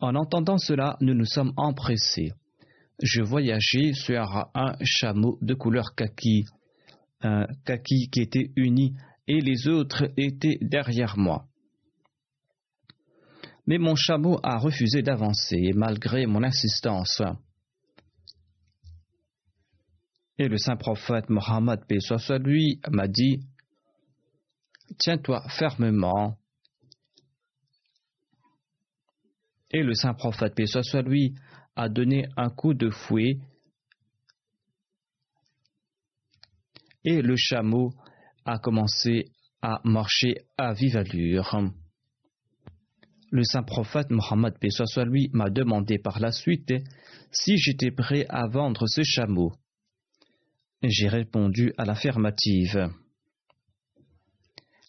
En 0.00 0.14
entendant 0.14 0.56
cela, 0.56 0.96
nous 1.00 1.14
nous 1.14 1.26
sommes 1.26 1.52
empressés. 1.56 2.32
Je 3.02 3.22
voyageais 3.22 3.92
sur 3.92 4.48
un 4.54 4.74
chameau 4.82 5.38
de 5.42 5.54
couleur 5.54 5.94
kaki, 5.94 6.46
un 7.22 7.46
kaki 7.64 8.08
qui 8.10 8.20
était 8.20 8.50
uni, 8.56 8.96
et 9.26 9.40
les 9.40 9.68
autres 9.68 10.10
étaient 10.16 10.58
derrière 10.62 11.18
moi. 11.18 11.46
Mais 13.66 13.78
mon 13.78 13.94
chameau 13.94 14.40
a 14.42 14.58
refusé 14.58 15.02
d'avancer 15.02 15.72
malgré 15.74 16.26
mon 16.26 16.42
insistance. 16.42 17.22
Et 20.38 20.48
le 20.48 20.56
saint 20.56 20.76
prophète 20.76 21.28
Mohammed, 21.28 21.84
paix 21.86 22.00
soit 22.00 22.38
lui, 22.38 22.80
m'a 22.90 23.06
dit 23.06 23.40
Tiens-toi 24.98 25.42
fermement 25.50 26.39
Et 29.72 29.82
le 29.82 29.94
saint 29.94 30.14
prophète, 30.14 30.54
paix 30.54 30.66
soit 30.66 31.02
lui, 31.02 31.34
a 31.76 31.88
donné 31.88 32.26
un 32.36 32.50
coup 32.50 32.74
de 32.74 32.90
fouet 32.90 33.38
et 37.04 37.22
le 37.22 37.36
chameau 37.36 37.92
a 38.44 38.58
commencé 38.58 39.26
à 39.62 39.80
marcher 39.84 40.34
à 40.56 40.72
vive 40.72 40.96
allure. 40.96 41.72
Le 43.30 43.44
saint 43.44 43.62
prophète 43.62 44.10
Mohammed 44.10 44.58
paix 44.58 44.70
soit 44.70 45.04
lui 45.04 45.30
m'a 45.32 45.50
demandé 45.50 45.98
par 45.98 46.18
la 46.18 46.32
suite 46.32 46.72
si 47.30 47.56
j'étais 47.56 47.92
prêt 47.92 48.26
à 48.28 48.48
vendre 48.48 48.86
ce 48.88 49.02
chameau. 49.02 49.52
J'ai 50.82 51.08
répondu 51.08 51.72
à 51.78 51.84
l'affirmative. 51.84 52.88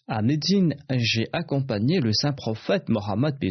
À 0.08 0.22
Médine, 0.22 0.74
j'ai 0.90 1.26
accompagné 1.32 2.00
le 2.00 2.12
saint 2.12 2.32
prophète 2.32 2.88
Mohammed 2.88 3.38
paix 3.38 3.50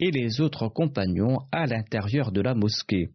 et 0.00 0.10
les 0.10 0.40
autres 0.40 0.68
compagnons 0.68 1.38
à 1.52 1.66
l'intérieur 1.66 2.32
de 2.32 2.40
la 2.40 2.54
mosquée. 2.54 3.10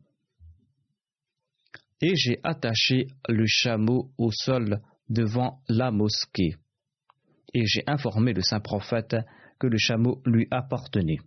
Et 1.99 2.15
j'ai 2.15 2.39
attaché 2.43 3.07
le 3.27 3.45
chameau 3.47 4.11
au 4.17 4.31
sol 4.31 4.81
devant 5.09 5.59
la 5.67 5.89
mosquée. 5.91 6.55
Et 7.53 7.65
j'ai 7.65 7.83
informé 7.87 8.33
le 8.33 8.41
saint 8.41 8.59
prophète 8.59 9.15
que 9.59 9.67
le 9.67 9.77
chameau 9.77 10.21
lui 10.25 10.47
appartenait. 10.51 11.19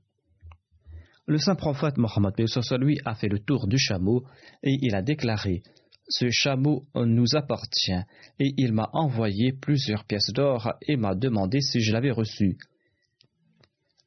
Le 1.26 1.38
saint 1.38 1.56
prophète 1.56 1.98
Mohammed 1.98 2.34
lui 2.78 3.00
a 3.04 3.14
fait 3.14 3.28
le 3.28 3.40
tour 3.40 3.66
du 3.66 3.78
chameau 3.78 4.24
et 4.62 4.78
il 4.80 4.94
a 4.94 5.02
déclaré 5.02 5.62
Ce 6.08 6.30
chameau 6.30 6.86
nous 6.94 7.34
appartient 7.34 8.00
et 8.38 8.54
il 8.56 8.72
m'a 8.72 8.88
envoyé 8.92 9.52
plusieurs 9.52 10.04
pièces 10.04 10.32
d'or 10.32 10.72
et 10.82 10.96
m'a 10.96 11.14
demandé 11.14 11.60
si 11.60 11.80
je 11.80 11.92
l'avais 11.92 12.12
reçu. 12.12 12.56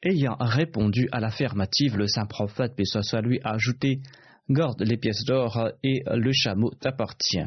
Ayant 0.04 0.36
répondu 0.40 1.08
à 1.12 1.20
l'affirmative, 1.20 1.96
le 1.96 2.08
saint 2.08 2.26
prophète, 2.26 2.76
paix 2.76 2.84
a 2.96 3.52
ajouté 3.52 4.02
Garde 4.50 4.82
les 4.82 4.98
pièces 4.98 5.24
d'or 5.26 5.70
et 5.84 6.04
le 6.08 6.32
chameau 6.34 6.72
t'appartient. 6.72 7.46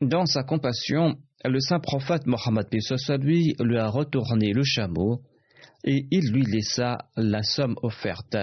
Dans 0.00 0.26
sa 0.26 0.42
compassion, 0.42 1.16
le 1.44 1.60
saint 1.60 1.80
prophète 1.80 2.26
Mohammed 2.26 2.66
lui 3.20 3.54
lui 3.58 3.78
a 3.78 3.88
retourné 3.88 4.52
le 4.52 4.64
chameau 4.64 5.22
et 5.84 6.06
il 6.10 6.32
lui 6.32 6.44
laissa 6.44 7.08
la 7.16 7.42
somme 7.42 7.76
offerte. 7.82 8.36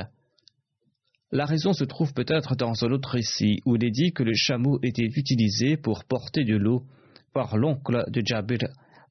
La 1.32 1.46
raison 1.46 1.74
se 1.74 1.84
trouve 1.84 2.14
peut-être 2.14 2.56
dans 2.56 2.86
un 2.86 2.92
autre 2.92 3.10
récit 3.10 3.60
où 3.66 3.76
il 3.76 3.84
est 3.84 3.92
dit 3.92 4.14
que 4.14 4.24
le 4.24 4.34
chameau 4.34 4.80
était 4.82 5.04
utilisé 5.04 5.78
pour 5.78 6.06
porter 6.06 6.46
de 6.46 6.56
l'eau 6.56 6.86
par 7.34 7.58
l'oncle 7.58 8.04
de 8.10 8.22
Jabir 8.26 8.60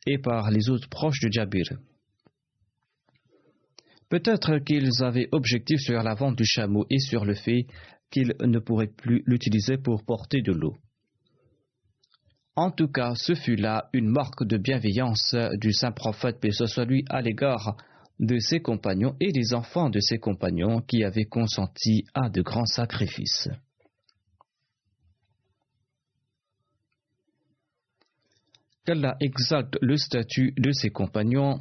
et 0.07 0.19
par 0.19 0.51
les 0.51 0.71
autres 0.71 0.89
proches 0.89 1.21
de 1.21 1.31
Jabir. 1.31 1.65
Peut-être 4.09 4.59
qu'ils 4.59 5.03
avaient 5.03 5.29
objectif 5.33 5.81
sur 5.81 6.03
la 6.03 6.15
vente 6.15 6.37
du 6.37 6.45
chameau 6.45 6.87
et 6.91 6.99
sur 6.99 7.25
le 7.25 7.35
fait 7.35 7.67
qu'ils 8.11 8.35
ne 8.41 8.59
pourraient 8.59 8.93
plus 8.95 9.23
l'utiliser 9.27 9.79
pour 9.79 10.05
porter 10.05 10.43
de 10.43 10.53
l'eau. 10.53 10.77
En 12.55 12.71
tout 12.71 12.89
cas, 12.89 13.15
ce 13.15 13.35
fut 13.35 13.57
là 13.57 13.89
une 13.95 14.11
marque 14.11 14.45
de 14.45 14.59
bienveillance 14.59 15.35
du 15.55 15.73
saint 15.73 15.93
prophète, 15.93 16.39
paix 16.39 16.51
soit 16.51 16.85
lui, 16.85 17.05
à 17.09 17.23
l'égard 17.23 17.79
de 18.21 18.39
ses 18.39 18.61
compagnons 18.61 19.17
et 19.21 19.33
des 19.33 19.55
enfants 19.55 19.89
de 19.89 20.01
ses 20.01 20.19
compagnons 20.19 20.83
qui 20.83 21.03
avaient 21.03 21.25
consenti 21.25 22.05
à 22.13 22.29
de 22.29 22.43
grands 22.43 22.67
sacrifices. 22.67 23.49
qu'Allah 28.85 29.17
exalte 29.21 29.77
le 29.81 29.97
statut 29.97 30.53
de 30.57 30.73
ses 30.73 30.91
compagnons 30.91 31.61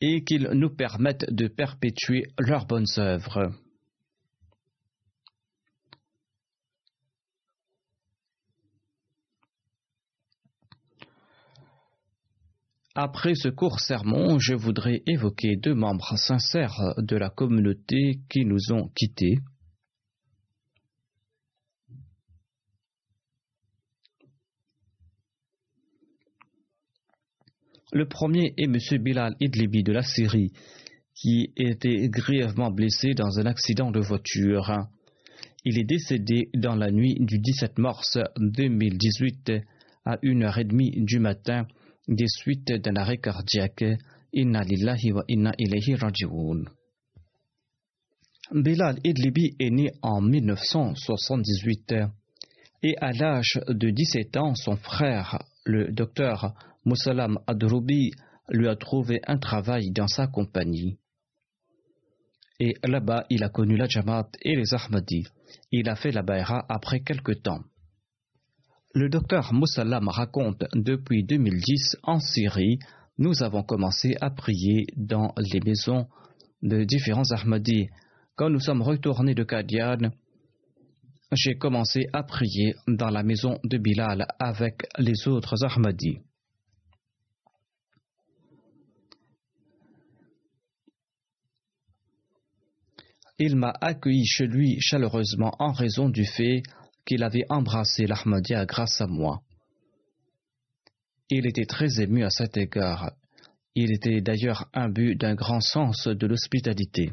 et 0.00 0.22
qu'il 0.24 0.48
nous 0.52 0.70
permette 0.70 1.32
de 1.32 1.48
perpétuer 1.48 2.24
leurs 2.38 2.66
bonnes 2.66 2.86
œuvres. 2.98 3.52
Après 13.00 13.36
ce 13.36 13.48
court 13.48 13.78
sermon, 13.78 14.40
je 14.40 14.54
voudrais 14.54 15.02
évoquer 15.06 15.54
deux 15.54 15.74
membres 15.74 16.16
sincères 16.16 16.94
de 16.96 17.16
la 17.16 17.30
communauté 17.30 18.18
qui 18.28 18.44
nous 18.44 18.72
ont 18.72 18.88
quittés. 18.88 19.38
Le 27.92 28.06
premier 28.06 28.52
est 28.58 28.64
M. 28.64 28.76
Bilal 29.02 29.34
Idlibi 29.40 29.82
de 29.82 29.92
la 29.92 30.02
Syrie, 30.02 30.52
qui 31.14 31.52
était 31.56 32.08
grièvement 32.08 32.70
blessé 32.70 33.14
dans 33.14 33.38
un 33.38 33.46
accident 33.46 33.90
de 33.90 34.00
voiture. 34.00 34.86
Il 35.64 35.78
est 35.78 35.84
décédé 35.84 36.50
dans 36.54 36.76
la 36.76 36.90
nuit 36.90 37.16
du 37.18 37.38
17 37.38 37.78
mars 37.78 38.18
2018 38.38 39.52
à 40.04 40.16
1h30 40.16 41.04
du 41.04 41.18
matin 41.18 41.66
des 42.08 42.28
suites 42.28 42.72
d'un 42.72 42.96
arrêt 42.96 43.18
cardiaque. 43.18 43.84
Inna 44.34 44.62
lillahi 44.64 45.12
wa 45.12 45.24
inna 45.26 45.52
ilayhi 45.58 45.94
raji'un. 45.94 46.64
Bilal 48.52 48.98
Idlibi 49.02 49.56
est 49.58 49.70
né 49.70 49.92
en 50.02 50.20
1978 50.20 51.94
et 52.82 52.96
à 52.98 53.12
l'âge 53.12 53.58
de 53.66 53.90
17 53.90 54.36
ans, 54.36 54.54
son 54.54 54.76
frère, 54.76 55.42
le 55.64 55.90
docteur 55.90 56.54
Moussalam 56.88 57.38
Adroubi, 57.46 58.12
lui 58.48 58.66
a 58.66 58.74
trouvé 58.74 59.20
un 59.26 59.36
travail 59.36 59.90
dans 59.90 60.08
sa 60.08 60.26
compagnie. 60.26 60.96
Et 62.58 62.74
là-bas, 62.82 63.26
il 63.28 63.44
a 63.44 63.50
connu 63.50 63.76
la 63.76 63.86
Jamaat 63.86 64.30
et 64.40 64.56
les 64.56 64.72
Ahmadis. 64.72 65.26
Il 65.70 65.86
a 65.90 65.96
fait 65.96 66.12
la 66.12 66.22
Baïra 66.22 66.64
après 66.70 67.00
quelque 67.00 67.32
temps. 67.32 67.60
Le 68.94 69.10
docteur 69.10 69.52
Moussalam 69.52 70.08
raconte 70.08 70.64
depuis 70.74 71.24
2010 71.24 71.98
en 72.04 72.20
Syrie, 72.20 72.78
nous 73.18 73.42
avons 73.42 73.62
commencé 73.62 74.16
à 74.22 74.30
prier 74.30 74.86
dans 74.96 75.34
les 75.36 75.60
maisons 75.60 76.06
de 76.62 76.84
différents 76.84 77.30
Ahmadis. 77.32 77.90
Quand 78.34 78.48
nous 78.48 78.60
sommes 78.60 78.80
retournés 78.80 79.34
de 79.34 79.44
Kadian, 79.44 80.10
j'ai 81.32 81.58
commencé 81.58 82.08
à 82.14 82.22
prier 82.22 82.76
dans 82.86 83.10
la 83.10 83.22
maison 83.22 83.58
de 83.62 83.76
Bilal 83.76 84.26
avec 84.38 84.86
les 84.98 85.28
autres 85.28 85.62
Ahmadis. 85.62 86.20
Il 93.38 93.54
m'a 93.54 93.72
accueilli 93.80 94.26
chez 94.26 94.46
lui 94.46 94.80
chaleureusement 94.80 95.54
en 95.60 95.70
raison 95.70 96.08
du 96.08 96.24
fait 96.24 96.62
qu'il 97.06 97.22
avait 97.22 97.44
embrassé 97.48 98.06
l'Ahmadiyya 98.06 98.66
grâce 98.66 99.00
à 99.00 99.06
moi. 99.06 99.42
Il 101.30 101.46
était 101.46 101.66
très 101.66 102.00
ému 102.00 102.24
à 102.24 102.30
cet 102.30 102.56
égard. 102.56 103.12
Il 103.74 103.92
était 103.92 104.20
d'ailleurs 104.20 104.68
imbu 104.74 105.14
d'un 105.14 105.34
grand 105.34 105.60
sens 105.60 106.08
de 106.08 106.26
l'hospitalité. 106.26 107.12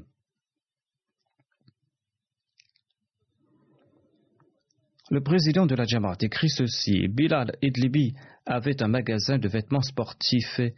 Le 5.12 5.22
président 5.22 5.68
de 5.68 5.76
la 5.76 5.86
Jamaat 5.86 6.18
écrit 6.22 6.50
ceci 6.50 7.08
Bilal 7.08 7.56
Idlibi 7.62 8.16
avait 8.48 8.82
un 8.82 8.88
magasin 8.88 9.38
de 9.38 9.48
vêtements 9.48 9.82
sportifs 9.82 10.60
et 10.60 10.74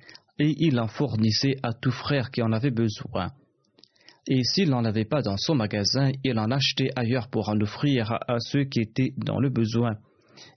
il 0.57 0.77
en 0.79 0.87
fournissait 0.87 1.55
à 1.63 1.71
tout 1.71 1.91
frère 1.91 2.31
qui 2.31 2.41
en 2.41 2.51
avait 2.51 2.71
besoin 2.71 3.31
et 4.27 4.43
s'il 4.43 4.69
n'en 4.69 4.83
avait 4.83 5.05
pas 5.05 5.21
dans 5.21 5.37
son 5.37 5.55
magasin, 5.55 6.11
il 6.23 6.37
en 6.37 6.51
achetait 6.51 6.89
ailleurs 6.95 7.29
pour 7.29 7.49
en 7.49 7.59
offrir 7.61 8.11
à 8.27 8.39
ceux 8.39 8.65
qui 8.65 8.81
étaient 8.81 9.13
dans 9.17 9.39
le 9.39 9.49
besoin. 9.49 9.97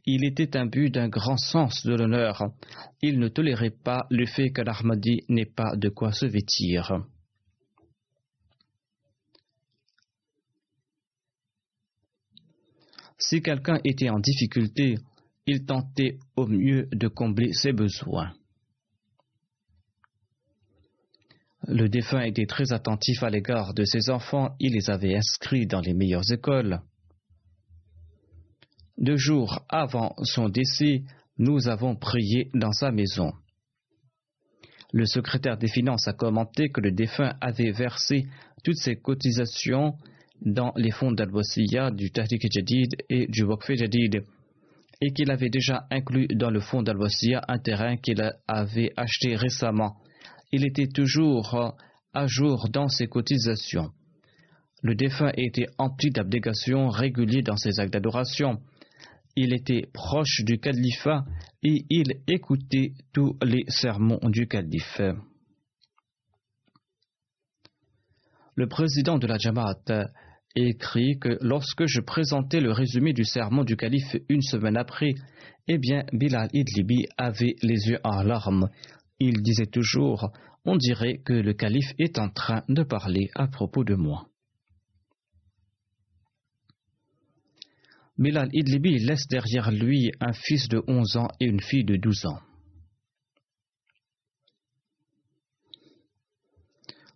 Il 0.04 0.24
était 0.24 0.56
imbu 0.56 0.90
d'un 0.90 1.08
grand 1.08 1.36
sens 1.36 1.86
de 1.86 1.94
l'honneur. 1.94 2.50
Il 3.00 3.18
ne 3.18 3.28
tolérait 3.28 3.70
pas 3.70 4.06
le 4.10 4.26
fait 4.26 4.50
que 4.50 4.62
l'Ahmadi 4.62 5.20
n'ait 5.28 5.46
pas 5.46 5.76
de 5.76 5.88
quoi 5.88 6.12
se 6.12 6.26
vêtir. 6.26 7.00
Si 13.18 13.42
quelqu'un 13.42 13.78
était 13.84 14.10
en 14.10 14.18
difficulté, 14.18 14.96
il 15.46 15.64
tentait 15.64 16.18
au 16.36 16.46
mieux 16.46 16.88
de 16.92 17.06
combler 17.06 17.52
ses 17.52 17.72
besoins. 17.72 18.32
Le 21.66 21.88
défunt 21.88 22.22
était 22.22 22.46
très 22.46 22.72
attentif 22.72 23.22
à 23.22 23.30
l'égard 23.30 23.74
de 23.74 23.84
ses 23.84 24.10
enfants, 24.10 24.54
il 24.60 24.72
les 24.72 24.90
avait 24.90 25.16
inscrits 25.16 25.66
dans 25.66 25.80
les 25.80 25.94
meilleures 25.94 26.32
écoles. 26.32 26.80
Deux 28.96 29.16
jours 29.16 29.64
avant 29.68 30.14
son 30.22 30.48
décès, 30.48 31.02
nous 31.38 31.68
avons 31.68 31.96
prié 31.96 32.50
dans 32.54 32.72
sa 32.72 32.90
maison. 32.90 33.32
Le 34.92 35.06
secrétaire 35.06 35.56
des 35.56 35.68
finances 35.68 36.08
a 36.08 36.12
commenté 36.12 36.70
que 36.70 36.80
le 36.80 36.92
défunt 36.92 37.34
avait 37.40 37.70
versé 37.70 38.26
toutes 38.64 38.76
ses 38.76 38.96
cotisations 38.96 39.94
dans 40.42 40.72
les 40.76 40.90
fonds 40.90 41.12
dal 41.12 41.30
du 41.94 42.10
Tahrik 42.10 42.46
Jadid 42.50 42.96
et 43.08 43.26
du 43.26 43.44
Waqf 43.44 43.72
Jadid 43.74 44.24
et 45.02 45.12
qu'il 45.12 45.30
avait 45.30 45.50
déjà 45.50 45.86
inclus 45.90 46.26
dans 46.28 46.50
le 46.50 46.60
fonds 46.60 46.82
dal 46.82 46.98
un 47.48 47.58
terrain 47.58 47.96
qu'il 47.96 48.20
avait 48.48 48.92
acheté 48.96 49.36
récemment 49.36 49.96
il 50.52 50.66
était 50.66 50.88
toujours 50.88 51.74
à 52.12 52.26
jour 52.26 52.68
dans 52.70 52.88
ses 52.88 53.06
cotisations. 53.06 53.90
Le 54.82 54.94
défunt 54.94 55.32
était 55.36 55.66
empli 55.78 56.10
d'abdégation 56.10 56.88
régulier 56.88 57.42
dans 57.42 57.56
ses 57.56 57.78
actes 57.80 57.92
d'adoration. 57.92 58.60
Il 59.36 59.52
était 59.52 59.86
proche 59.92 60.42
du 60.44 60.58
califat 60.58 61.24
et 61.62 61.84
il 61.90 62.20
écoutait 62.26 62.94
tous 63.12 63.36
les 63.42 63.64
sermons 63.68 64.20
du 64.24 64.48
calife. 64.48 65.00
Le 68.56 68.66
président 68.66 69.18
de 69.18 69.26
la 69.26 69.38
Jamaat 69.38 70.10
écrit 70.56 71.18
que 71.20 71.38
lorsque 71.40 71.86
je 71.86 72.00
présentais 72.00 72.60
le 72.60 72.72
résumé 72.72 73.12
du 73.12 73.24
sermon 73.24 73.62
du 73.62 73.76
calife 73.76 74.16
une 74.28 74.42
semaine 74.42 74.76
après, 74.76 75.14
eh 75.68 75.78
bien, 75.78 76.04
Bilal 76.12 76.48
Idlibi 76.52 77.06
avait 77.16 77.54
les 77.62 77.88
yeux 77.88 78.00
en 78.02 78.22
larmes 78.22 78.68
il 79.20 79.42
disait 79.42 79.66
toujours 79.66 80.32
On 80.64 80.76
dirait 80.76 81.18
que 81.18 81.32
le 81.32 81.52
calife 81.52 81.92
est 81.98 82.18
en 82.18 82.30
train 82.30 82.64
de 82.68 82.82
parler 82.82 83.30
à 83.34 83.46
propos 83.46 83.84
de 83.84 83.94
moi. 83.94 84.26
Bilal 88.18 88.50
Idlibi 88.52 88.98
laisse 88.98 89.26
derrière 89.28 89.70
lui 89.70 90.10
un 90.20 90.32
fils 90.32 90.68
de 90.68 90.82
11 90.86 91.16
ans 91.16 91.28
et 91.40 91.46
une 91.46 91.62
fille 91.62 91.84
de 91.84 91.96
12 91.96 92.26
ans. 92.26 92.40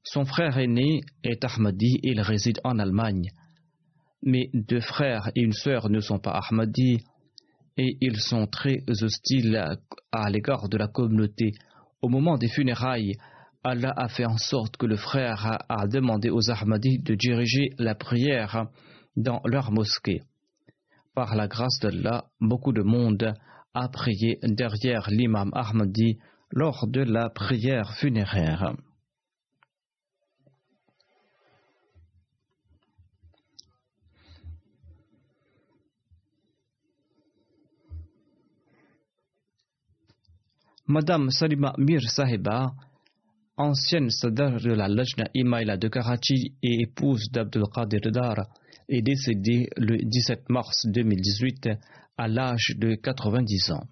Son 0.02 0.24
frère 0.24 0.56
aîné 0.58 1.00
est 1.22 1.44
Ahmadi 1.44 1.96
et 2.02 2.12
il 2.12 2.20
réside 2.20 2.60
en 2.64 2.78
Allemagne. 2.78 3.28
Mes 4.22 4.48
deux 4.54 4.80
frères 4.80 5.30
et 5.34 5.42
une 5.42 5.52
sœur 5.52 5.90
ne 5.90 6.00
sont 6.00 6.18
pas 6.18 6.40
Ahmadi 6.50 7.04
et 7.76 7.98
ils 8.00 8.20
sont 8.20 8.46
très 8.46 8.78
hostiles 9.02 9.76
à 10.12 10.30
l'égard 10.30 10.68
de 10.68 10.78
la 10.78 10.88
communauté 10.88 11.52
au 12.04 12.08
moment 12.08 12.36
des 12.36 12.48
funérailles, 12.48 13.16
Allah 13.62 13.94
a 13.96 14.08
fait 14.08 14.26
en 14.26 14.36
sorte 14.36 14.76
que 14.76 14.84
le 14.84 14.96
frère 14.96 15.58
a 15.70 15.88
demandé 15.88 16.28
aux 16.28 16.50
Ahmadis 16.50 16.98
de 16.98 17.14
diriger 17.14 17.70
la 17.78 17.94
prière 17.94 18.66
dans 19.16 19.40
leur 19.46 19.72
mosquée. 19.72 20.20
Par 21.14 21.34
la 21.34 21.48
grâce 21.48 21.78
d'Allah, 21.80 22.26
beaucoup 22.42 22.74
de 22.74 22.82
monde 22.82 23.34
a 23.72 23.88
prié 23.88 24.38
derrière 24.42 25.08
l'imam 25.08 25.50
Ahmadi 25.54 26.18
lors 26.50 26.86
de 26.86 27.00
la 27.00 27.30
prière 27.30 27.94
funéraire. 27.94 28.74
Madame 40.86 41.30
Salima 41.30 41.72
Mir 41.78 42.02
Sahiba, 42.02 42.74
ancienne 43.56 44.10
sadar 44.10 44.60
de 44.60 44.74
la 44.74 44.86
Lajna 44.86 45.24
Imaila 45.32 45.78
de 45.78 45.88
Karachi 45.88 46.52
et 46.62 46.82
épouse 46.82 47.30
d'Abdul 47.32 47.64
Qadir 47.74 48.12
Dar, 48.12 48.36
est 48.90 49.00
décédée 49.00 49.70
le 49.78 49.96
17 49.96 50.50
mars 50.50 50.84
2018 50.84 51.70
à 52.18 52.28
l'âge 52.28 52.74
de 52.76 52.96
90 52.96 53.70
ans. 53.70 53.84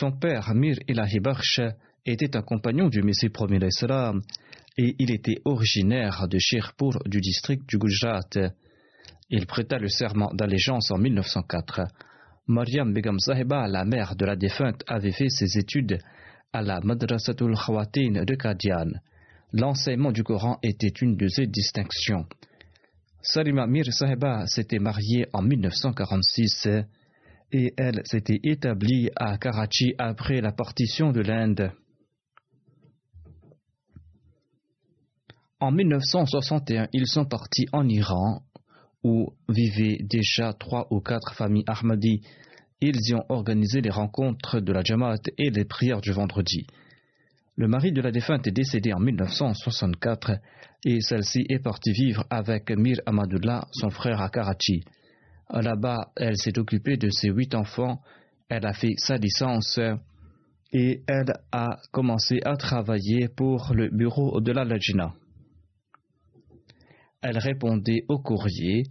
Son 0.00 0.12
père, 0.12 0.54
Mir 0.54 0.78
Ilahi 0.88 1.20
était 2.06 2.34
un 2.34 2.40
compagnon 2.40 2.88
du 2.88 3.02
Messie 3.02 3.28
premier 3.28 3.58
et 4.78 4.96
il 4.98 5.10
était 5.10 5.42
originaire 5.44 6.26
de 6.26 6.38
Shirpur 6.38 7.02
du 7.04 7.20
district 7.20 7.68
du 7.68 7.76
Gujarat. 7.76 8.30
Il 9.28 9.44
prêta 9.44 9.76
le 9.76 9.88
serment 9.88 10.32
d'allégeance 10.32 10.90
en 10.90 10.96
1904. 10.96 11.82
Mariam 12.46 12.94
Begum 12.94 13.18
Sahiba, 13.18 13.68
la 13.68 13.84
mère 13.84 14.16
de 14.16 14.24
la 14.24 14.36
défunte, 14.36 14.82
avait 14.86 15.12
fait 15.12 15.28
ses 15.28 15.58
études 15.58 15.98
à 16.54 16.62
la 16.62 16.80
Madrasatul 16.80 17.54
Khawatin 17.54 18.24
de 18.24 18.34
Kadian. 18.36 18.92
L'enseignement 19.52 20.12
du 20.12 20.24
Coran 20.24 20.58
était 20.62 20.88
une 20.88 21.18
de 21.18 21.28
ses 21.28 21.46
distinctions. 21.46 22.24
Salima 23.20 23.66
Mir 23.66 23.92
Sahiba 23.92 24.46
s'était 24.46 24.78
mariée 24.78 25.26
en 25.34 25.42
1946 25.42 26.68
et 27.52 27.74
elle 27.76 28.02
s'était 28.04 28.40
établie 28.44 29.10
à 29.16 29.38
Karachi 29.38 29.94
après 29.98 30.40
la 30.40 30.52
partition 30.52 31.12
de 31.12 31.20
l'Inde. 31.20 31.72
En 35.60 35.72
1961, 35.72 36.88
ils 36.92 37.06
sont 37.06 37.26
partis 37.26 37.66
en 37.72 37.86
Iran, 37.88 38.42
où 39.02 39.34
vivaient 39.48 39.98
déjà 40.00 40.52
trois 40.52 40.86
ou 40.90 41.00
quatre 41.00 41.34
familles 41.34 41.64
Ahmadi. 41.66 42.22
Ils 42.80 42.98
y 43.08 43.14
ont 43.14 43.24
organisé 43.28 43.80
les 43.82 43.90
rencontres 43.90 44.60
de 44.60 44.72
la 44.72 44.82
Jamaat 44.82 45.20
et 45.36 45.50
les 45.50 45.64
prières 45.64 46.00
du 46.00 46.12
vendredi. 46.12 46.66
Le 47.56 47.68
mari 47.68 47.92
de 47.92 48.00
la 48.00 48.10
défunte 48.10 48.46
est 48.46 48.52
décédé 48.52 48.94
en 48.94 49.00
1964 49.00 50.38
et 50.86 51.00
celle-ci 51.02 51.44
est 51.50 51.58
partie 51.58 51.92
vivre 51.92 52.24
avec 52.30 52.70
Mir 52.70 53.02
Ahmadullah, 53.04 53.66
son 53.72 53.90
frère 53.90 54.22
à 54.22 54.30
Karachi. 54.30 54.84
Là-bas, 55.52 56.12
elle 56.16 56.36
s'est 56.36 56.58
occupée 56.58 56.96
de 56.96 57.10
ses 57.10 57.28
huit 57.28 57.54
enfants, 57.54 58.00
elle 58.48 58.66
a 58.66 58.72
fait 58.72 58.94
sa 58.96 59.16
licence 59.16 59.80
et 60.72 61.02
elle 61.08 61.32
a 61.50 61.76
commencé 61.90 62.40
à 62.44 62.56
travailler 62.56 63.28
pour 63.28 63.72
le 63.74 63.88
bureau 63.90 64.40
de 64.40 64.52
la 64.52 64.64
Lajna. 64.64 65.14
Elle 67.22 67.38
répondait 67.38 68.04
aux 68.08 68.20
courriers 68.20 68.84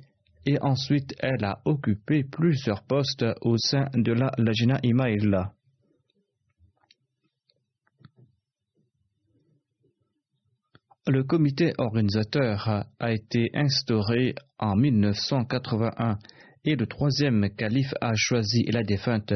et 0.46 0.58
ensuite 0.62 1.14
elle 1.20 1.44
a 1.44 1.62
occupé 1.66 2.24
plusieurs 2.24 2.84
postes 2.84 3.26
au 3.42 3.58
sein 3.58 3.88
de 3.94 4.12
la 4.12 4.32
Lajna 4.38 4.80
Imaïla. 4.84 5.54
Le 11.08 11.24
comité 11.24 11.74
organisateur 11.78 12.86
a 13.00 13.12
été 13.12 13.50
instauré 13.56 14.36
en 14.60 14.76
1981 14.76 16.18
et 16.66 16.76
le 16.76 16.86
troisième 16.88 17.50
calife 17.56 17.94
a 18.02 18.12
choisi 18.16 18.64
la 18.72 18.84
défunte 18.84 19.34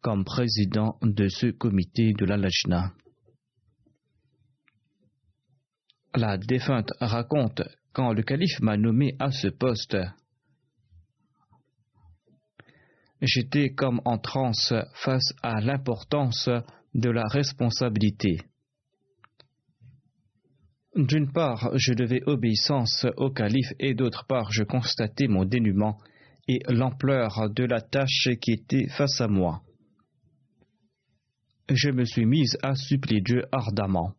comme 0.00 0.24
président 0.24 0.98
de 1.02 1.28
ce 1.28 1.46
comité 1.46 2.12
de 2.12 2.24
la 2.24 2.36
Lajna. 2.36 2.92
La 6.14 6.36
défunte 6.36 6.92
raconte 7.00 7.62
quand 7.92 8.12
le 8.12 8.22
calife 8.22 8.60
m'a 8.60 8.76
nommé 8.76 9.14
à 9.18 9.30
ce 9.30 9.48
poste. 9.48 9.96
J'étais 13.20 13.72
comme 13.72 14.00
en 14.04 14.18
transe 14.18 14.74
face 14.94 15.32
à 15.42 15.60
l'importance 15.60 16.48
de 16.94 17.10
la 17.10 17.24
responsabilité. 17.28 18.40
D'une 20.94 21.32
part, 21.32 21.70
je 21.74 21.94
devais 21.94 22.22
obéissance 22.26 23.06
au 23.16 23.30
calife 23.30 23.72
et 23.78 23.94
d'autre 23.94 24.26
part, 24.26 24.52
je 24.52 24.64
constatais 24.64 25.28
mon 25.28 25.44
dénuement 25.44 25.98
et 26.48 26.60
l'ampleur 26.68 27.50
de 27.50 27.64
la 27.64 27.80
tâche 27.80 28.28
qui 28.40 28.52
était 28.52 28.88
face 28.88 29.20
à 29.20 29.28
moi. 29.28 29.62
Je 31.68 31.90
me 31.90 32.04
suis 32.04 32.26
mise 32.26 32.58
à 32.62 32.74
supplier 32.74 33.20
Dieu 33.20 33.44
ardemment. 33.52 34.14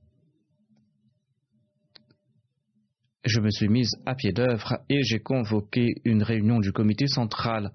Je 3.25 3.39
me 3.39 3.49
suis 3.49 3.69
mise 3.69 3.91
à 4.05 4.15
pied 4.15 4.33
d'œuvre 4.33 4.79
et 4.89 5.03
j'ai 5.03 5.19
convoqué 5.19 5.95
une 6.03 6.23
réunion 6.23 6.59
du 6.59 6.71
comité 6.71 7.07
central. 7.07 7.71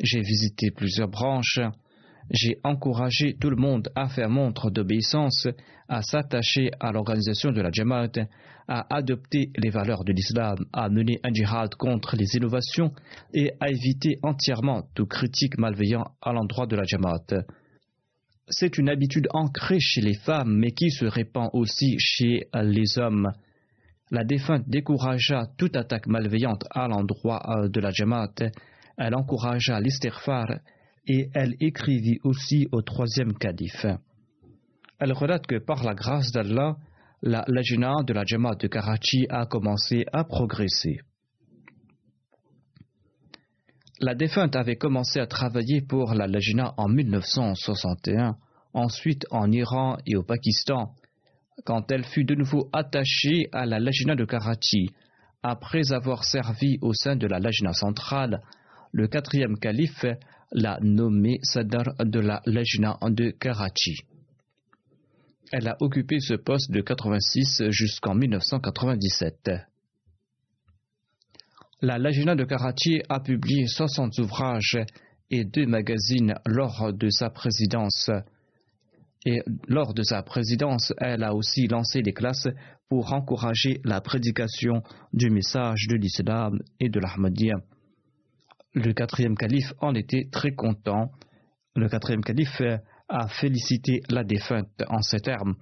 J'ai 0.00 0.20
visité 0.20 0.70
plusieurs 0.70 1.08
branches. 1.08 1.60
J'ai 2.30 2.58
encouragé 2.64 3.36
tout 3.38 3.50
le 3.50 3.56
monde 3.56 3.88
à 3.94 4.08
faire 4.08 4.30
montre 4.30 4.70
d'obéissance, 4.70 5.48
à 5.88 6.02
s'attacher 6.02 6.70
à 6.80 6.92
l'organisation 6.92 7.50
de 7.50 7.60
la 7.60 7.70
Jamaat, 7.70 8.12
à 8.68 8.94
adopter 8.94 9.50
les 9.56 9.70
valeurs 9.70 10.04
de 10.04 10.12
l'islam, 10.12 10.56
à 10.72 10.88
mener 10.88 11.18
un 11.24 11.32
djihad 11.32 11.74
contre 11.74 12.16
les 12.16 12.36
innovations 12.36 12.92
et 13.34 13.52
à 13.60 13.68
éviter 13.68 14.18
entièrement 14.22 14.84
tout 14.94 15.06
critique 15.06 15.58
malveillant 15.58 16.04
à 16.22 16.32
l'endroit 16.32 16.66
de 16.66 16.76
la 16.76 16.84
Jamaat. 16.84 17.44
C'est 18.48 18.78
une 18.78 18.88
habitude 18.88 19.28
ancrée 19.30 19.80
chez 19.80 20.00
les 20.00 20.14
femmes, 20.14 20.56
mais 20.58 20.72
qui 20.72 20.90
se 20.90 21.04
répand 21.04 21.50
aussi 21.52 21.96
chez 21.98 22.48
les 22.54 22.98
hommes. 22.98 23.32
La 24.10 24.24
défunte 24.24 24.68
découragea 24.68 25.46
toute 25.56 25.76
attaque 25.76 26.06
malveillante 26.06 26.64
à 26.70 26.86
l'endroit 26.86 27.40
euh, 27.48 27.68
de 27.68 27.80
la 27.80 27.90
Jamaat. 27.90 28.34
Elle 28.98 29.14
encouragea 29.14 29.80
l'istighfar 29.80 30.58
et 31.06 31.30
elle 31.34 31.54
écrivit 31.60 32.18
aussi 32.24 32.68
au 32.72 32.82
troisième 32.82 33.34
calife. 33.34 33.86
Elle 34.98 35.12
relate 35.12 35.46
que 35.46 35.58
par 35.58 35.84
la 35.84 35.94
grâce 35.94 36.30
d'Allah, 36.32 36.76
la 37.22 37.44
lajna 37.48 38.02
de 38.04 38.12
la 38.12 38.24
Jamaat 38.24 38.56
de 38.56 38.68
Karachi 38.68 39.26
a 39.28 39.46
commencé 39.46 40.04
à 40.12 40.24
progresser. 40.24 41.00
La 44.00 44.14
défunte 44.14 44.56
avait 44.56 44.76
commencé 44.76 45.20
à 45.20 45.26
travailler 45.26 45.80
pour 45.80 46.14
la 46.14 46.26
lajna 46.26 46.74
en 46.76 46.88
1961, 46.88 48.36
ensuite 48.74 49.26
en 49.30 49.50
Iran 49.52 49.98
et 50.06 50.16
au 50.16 50.22
Pakistan, 50.22 50.94
quand 51.64 51.90
elle 51.92 52.04
fut 52.04 52.24
de 52.24 52.34
nouveau 52.34 52.68
attachée 52.72 53.48
à 53.52 53.66
la 53.66 53.78
Lajna 53.78 54.16
de 54.16 54.24
Karachi, 54.24 54.90
après 55.42 55.92
avoir 55.92 56.24
servi 56.24 56.78
au 56.80 56.92
sein 56.92 57.16
de 57.16 57.26
la 57.26 57.38
Lajna 57.38 57.72
centrale, 57.72 58.40
le 58.92 59.06
quatrième 59.06 59.58
calife 59.58 60.04
l'a 60.52 60.78
nommée 60.82 61.38
Sadar 61.42 61.94
de 61.98 62.20
la 62.20 62.42
Lajna 62.46 62.98
de 63.10 63.30
Karachi. 63.30 63.98
Elle 65.50 65.68
a 65.68 65.76
occupé 65.80 66.20
ce 66.20 66.34
poste 66.34 66.70
de 66.70 66.80
86 66.80 67.64
jusqu'en 67.70 68.14
1997. 68.14 69.50
La 71.82 71.98
Lajna 71.98 72.34
de 72.34 72.44
Karachi 72.44 73.02
a 73.08 73.20
publié 73.20 73.66
60 73.66 74.18
ouvrages 74.18 74.78
et 75.30 75.44
deux 75.44 75.66
magazines 75.66 76.34
lors 76.46 76.92
de 76.92 77.10
sa 77.10 77.28
présidence. 77.28 78.10
Et 79.24 79.42
lors 79.68 79.94
de 79.94 80.02
sa 80.02 80.22
présidence, 80.22 80.92
elle 80.98 81.22
a 81.22 81.34
aussi 81.34 81.66
lancé 81.66 82.02
des 82.02 82.12
classes 82.12 82.48
pour 82.88 83.12
encourager 83.12 83.80
la 83.84 84.00
prédication 84.00 84.82
du 85.12 85.30
message 85.30 85.86
de 85.88 85.96
l'islam 85.96 86.60
et 86.80 86.88
de 86.88 87.00
l'Ahmadiyya. 87.00 87.56
Le 88.74 88.94
quatrième 88.94 89.36
calife 89.36 89.74
en 89.80 89.94
était 89.94 90.28
très 90.32 90.52
content. 90.52 91.10
Le 91.76 91.88
quatrième 91.88 92.24
calife 92.24 92.62
a 93.08 93.28
félicité 93.28 94.00
la 94.08 94.24
défunte 94.24 94.68
en 94.88 95.02
ces 95.02 95.20
termes. 95.20 95.56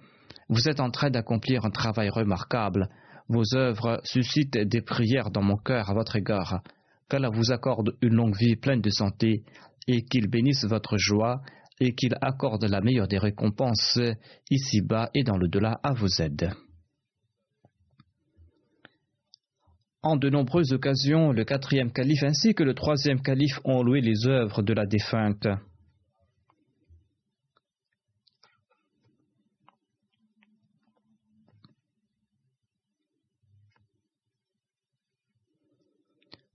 Vous 0.48 0.68
êtes 0.68 0.78
en 0.78 0.90
train 0.90 1.10
d'accomplir 1.10 1.64
un 1.64 1.70
travail 1.70 2.08
remarquable. 2.08 2.88
Vos 3.28 3.56
œuvres 3.56 4.00
suscitent 4.04 4.58
des 4.58 4.80
prières 4.80 5.30
dans 5.30 5.42
mon 5.42 5.56
cœur 5.56 5.90
à 5.90 5.94
votre 5.94 6.16
égard. 6.16 6.62
Qu'Allah 7.08 7.30
vous 7.30 7.50
accorde 7.50 7.96
une 8.00 8.14
longue 8.14 8.36
vie 8.36 8.54
pleine 8.54 8.80
de 8.80 8.90
santé 8.90 9.42
et 9.88 10.02
qu'il 10.02 10.28
bénisse 10.28 10.64
votre 10.64 10.96
joie 10.96 11.40
et 11.80 11.94
qu'il 11.94 12.14
accorde 12.20 12.64
la 12.64 12.80
meilleure 12.80 13.08
des 13.08 13.18
récompenses 13.18 13.98
ici-bas 14.50 15.10
et 15.14 15.24
dans 15.24 15.36
le 15.36 15.48
delà 15.48 15.80
à 15.82 15.94
vos 15.94 16.08
aides. 16.20 16.52
En 20.02 20.16
de 20.16 20.30
nombreuses 20.30 20.72
occasions, 20.72 21.30
le 21.30 21.44
quatrième 21.44 21.92
calife 21.92 22.22
ainsi 22.22 22.54
que 22.54 22.62
le 22.62 22.72
troisième 22.72 23.20
calife 23.20 23.60
ont 23.64 23.82
loué 23.82 24.00
les 24.00 24.26
œuvres 24.26 24.62
de 24.62 24.72
la 24.72 24.86
défunte. 24.86 25.46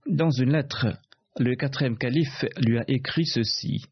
Dans 0.08 0.30
une 0.30 0.50
lettre, 0.50 0.86
le 1.38 1.54
quatrième 1.54 1.98
calife 1.98 2.44
lui 2.58 2.78
a 2.78 2.84
écrit 2.88 3.26
ceci. 3.26 3.84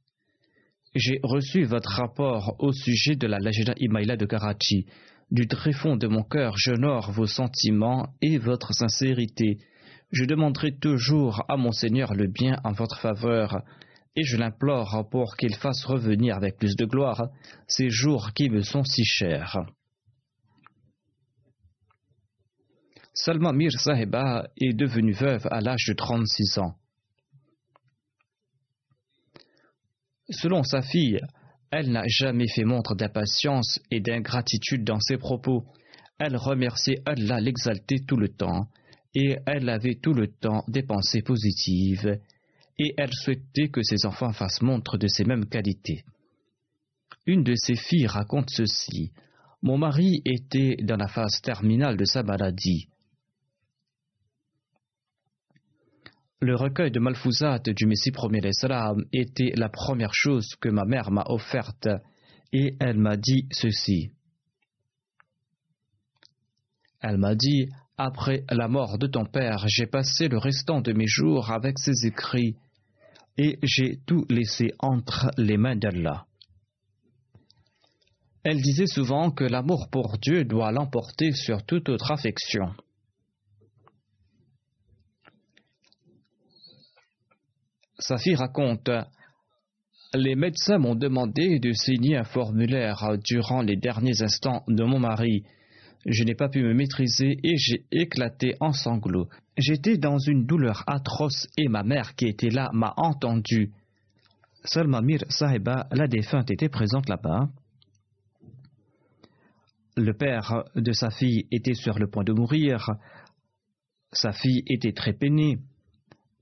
J'ai 0.97 1.21
reçu 1.23 1.63
votre 1.63 1.91
rapport 1.91 2.57
au 2.59 2.73
sujet 2.73 3.15
de 3.15 3.29
la 3.29 3.39
Lajna 3.39 3.75
Imaïla 3.77 4.17
de 4.17 4.27
Karachi. 4.27 4.87
Du 5.31 5.49
très 5.49 5.73
fond 5.73 5.97
de 5.97 6.07
mon 6.07 6.23
cœur, 6.23 6.55
j'honore 6.57 7.11
vos 7.11 7.27
sentiments 7.27 8.09
et 8.21 8.39
votre 8.39 8.73
sincérité. 8.73 9.59
Je 10.13 10.25
demanderai 10.25 10.77
toujours 10.77 11.45
à 11.49 11.57
mon 11.57 11.73
Seigneur 11.73 12.15
le 12.15 12.27
bien 12.27 12.61
en 12.65 12.73
votre 12.73 13.01
faveur, 13.01 13.63
et 14.17 14.23
je 14.23 14.37
l'implore 14.37 15.09
pour 15.11 15.37
qu'il 15.37 15.55
fasse 15.57 15.85
revenir 15.85 16.37
avec 16.37 16.57
plus 16.57 16.77
de 16.77 16.85
gloire 16.85 17.29
ces 17.67 17.91
jours 17.91 18.33
qui 18.33 18.49
me 18.49 18.63
sont 18.63 18.85
si 18.85 19.05
chers. 19.05 19.59
Salma 23.13 23.53
Mir 23.53 23.73
Sahiba 23.73 24.49
est 24.57 24.75
devenue 24.75 25.13
veuve 25.13 25.47
à 25.51 25.61
l'âge 25.61 25.87
de 25.89 25.95
36 25.95 26.59
ans. 26.59 26.75
Selon 30.31 30.63
sa 30.63 30.83
fille, 30.83 31.21
Elle 31.77 31.91
n'a 31.91 32.07
jamais 32.07 32.47
fait 32.47 32.63
montre 32.63 32.95
d'impatience 32.95 33.81
et 33.91 33.99
d'ingratitude 33.99 34.85
dans 34.85 35.01
ses 35.01 35.17
propos. 35.17 35.65
Elle 36.21 36.37
remerciait 36.37 37.03
Allah 37.05 37.41
l'exalter 37.41 37.97
tout 38.07 38.17
le 38.17 38.29
temps, 38.29 38.69
et 39.13 39.39
elle 39.45 39.69
avait 39.69 39.97
tout 39.97 40.15
le 40.15 40.29
temps 40.29 40.63
des 40.69 40.85
pensées 40.85 41.23
positives, 41.23 42.21
et 42.79 42.95
elle 42.97 43.13
souhaitait 43.13 43.71
que 43.71 43.83
ses 43.83 44.07
enfants 44.07 44.33
fassent 44.33 44.63
montre 44.63 44.99
de 44.99 45.09
ces 45.09 45.25
mêmes 45.25 45.47
qualités. 45.47 46.05
Une 47.27 47.43
de 47.43 47.55
ses 47.57 47.75
filles 47.75 48.07
raconte 48.07 48.51
ceci. 48.51 49.11
Mon 49.61 49.77
mari 49.77 50.23
était 50.25 50.77
dans 50.81 50.97
la 50.97 51.09
phase 51.09 51.41
terminale 51.43 51.97
de 51.97 52.05
sa 52.05 52.23
maladie. 52.23 52.87
Le 56.45 56.57
recueil 56.57 56.91
de 56.91 57.01
Malfouzat 57.01 57.61
du 57.61 57.87
Messie 57.87 58.11
premier 58.11 58.53
salam 58.53 59.03
était 59.15 59.55
la 59.57 59.71
première 59.71 60.13
chose 60.13 60.47
que 60.61 60.69
ma 60.69 60.85
mère 60.85 61.11
m'a 61.11 61.25
offerte 61.29 61.89
et 62.53 62.77
elle 62.81 62.99
m'a 62.99 63.17
dit 63.17 63.49
ceci. 63.51 64.11
Elle 67.01 67.17
m'a 67.17 67.35
dit 67.35 67.71
Après 67.97 68.45
la 68.51 68.69
mort 68.69 68.99
de 68.99 69.07
ton 69.07 69.25
père, 69.25 69.65
j'ai 69.69 69.87
passé 69.87 70.29
le 70.29 70.37
restant 70.37 70.83
de 70.83 70.93
mes 70.93 71.07
jours 71.07 71.51
avec 71.51 71.79
ses 71.79 72.07
écrits 72.07 72.59
et 73.39 73.59
j'ai 73.63 74.01
tout 74.05 74.27
laissé 74.29 74.75
entre 74.81 75.31
les 75.39 75.57
mains 75.57 75.77
d'Allah. 75.77 76.27
Elle 78.43 78.61
disait 78.61 78.87
souvent 78.87 79.31
que 79.31 79.45
l'amour 79.45 79.89
pour 79.91 80.19
Dieu 80.19 80.45
doit 80.45 80.73
l'emporter 80.73 81.33
sur 81.33 81.65
toute 81.65 81.89
autre 81.89 82.13
affection. 82.13 82.75
Sa 87.99 88.19
fille 88.19 88.35
raconte 88.35 88.91
Les 90.15 90.35
médecins 90.35 90.79
m'ont 90.79 90.95
demandé 90.95 91.59
de 91.59 91.73
signer 91.73 92.17
un 92.17 92.25
formulaire 92.25 93.17
durant 93.25 93.63
les 93.63 93.77
derniers 93.77 94.23
instants 94.23 94.65
de 94.69 94.85
mon 94.85 94.99
mari. 94.99 95.45
Je 96.07 96.25
n'ai 96.25 96.35
pas 96.35 96.49
pu 96.49 96.63
me 96.63 96.75
maîtriser 96.75 97.39
et 97.43 97.57
j'ai 97.57 97.87
éclaté 97.91 98.57
en 98.61 98.73
sanglots. 98.73 99.29
J'étais 99.57 99.97
dans 99.97 100.19
une 100.19 100.45
douleur 100.45 100.83
atroce 100.87 101.47
et 101.57 101.69
ma 101.69 101.83
mère 101.83 102.15
qui 102.15 102.27
était 102.27 102.51
là 102.51 102.71
m'a 102.73 102.93
entendu. 102.97 103.73
Salma 104.65 105.01
Mir 105.01 105.25
Sahiba, 105.29 105.87
la 105.93 106.07
défunte, 106.07 106.51
était 106.51 106.69
présente 106.69 107.09
là-bas. 107.09 107.49
Le 109.97 110.13
père 110.13 110.65
de 110.75 110.93
sa 110.93 111.11
fille 111.11 111.47
était 111.53 111.75
sur 111.75 111.99
le 111.99 112.09
point 112.09 112.25
de 112.25 112.33
mourir. 112.33 112.91
Sa 114.13 114.33
fille 114.33 114.63
était 114.67 114.93
très 114.93 115.13
peinée. 115.13 115.59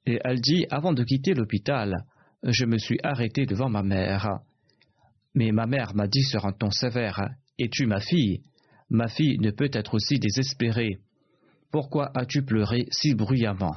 Et 0.06 0.18
elle 0.24 0.40
dit 0.40 0.66
Avant 0.70 0.92
de 0.92 1.04
quitter 1.04 1.34
l'hôpital, 1.34 2.04
je 2.42 2.64
me 2.64 2.78
suis 2.78 2.98
arrêté 3.02 3.46
devant 3.46 3.68
ma 3.68 3.82
mère. 3.82 4.40
Mais 5.34 5.52
ma 5.52 5.66
mère 5.66 5.94
m'a 5.94 6.08
dit 6.08 6.22
sur 6.22 6.44
un 6.44 6.52
ton 6.52 6.70
sévère 6.70 7.20
Es-tu 7.58 7.86
ma 7.86 8.00
fille? 8.00 8.42
Ma 8.90 9.08
fille 9.08 9.38
ne 9.38 9.50
peut 9.50 9.70
être 9.72 9.94
aussi 9.94 10.18
désespérée. 10.18 10.98
Pourquoi 11.70 12.10
as-tu 12.14 12.44
pleuré 12.44 12.86
si 12.90 13.14
bruyamment? 13.14 13.76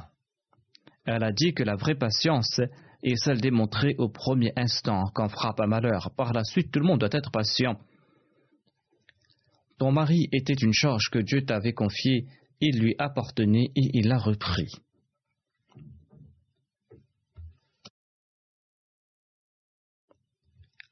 Elle 1.06 1.24
a 1.24 1.32
dit 1.32 1.54
que 1.54 1.62
la 1.62 1.76
vraie 1.76 1.94
patience 1.94 2.60
est 3.02 3.16
celle 3.16 3.40
démontrée 3.40 3.94
au 3.98 4.08
premier 4.08 4.52
instant 4.56 5.04
quand 5.14 5.28
frappe 5.28 5.60
un 5.60 5.66
malheur. 5.66 6.10
Par 6.16 6.32
la 6.32 6.44
suite, 6.44 6.72
tout 6.72 6.80
le 6.80 6.86
monde 6.86 7.00
doit 7.00 7.08
être 7.12 7.30
patient. 7.30 7.78
Ton 9.78 9.92
mari 9.92 10.28
était 10.32 10.54
une 10.54 10.72
charge 10.72 11.08
que 11.10 11.18
Dieu 11.18 11.44
t'avait 11.44 11.72
confiée, 11.72 12.26
il 12.60 12.80
lui 12.80 12.94
appartenait 12.98 13.70
et 13.76 13.90
il 13.94 14.08
l'a 14.08 14.18
repris. 14.18 14.72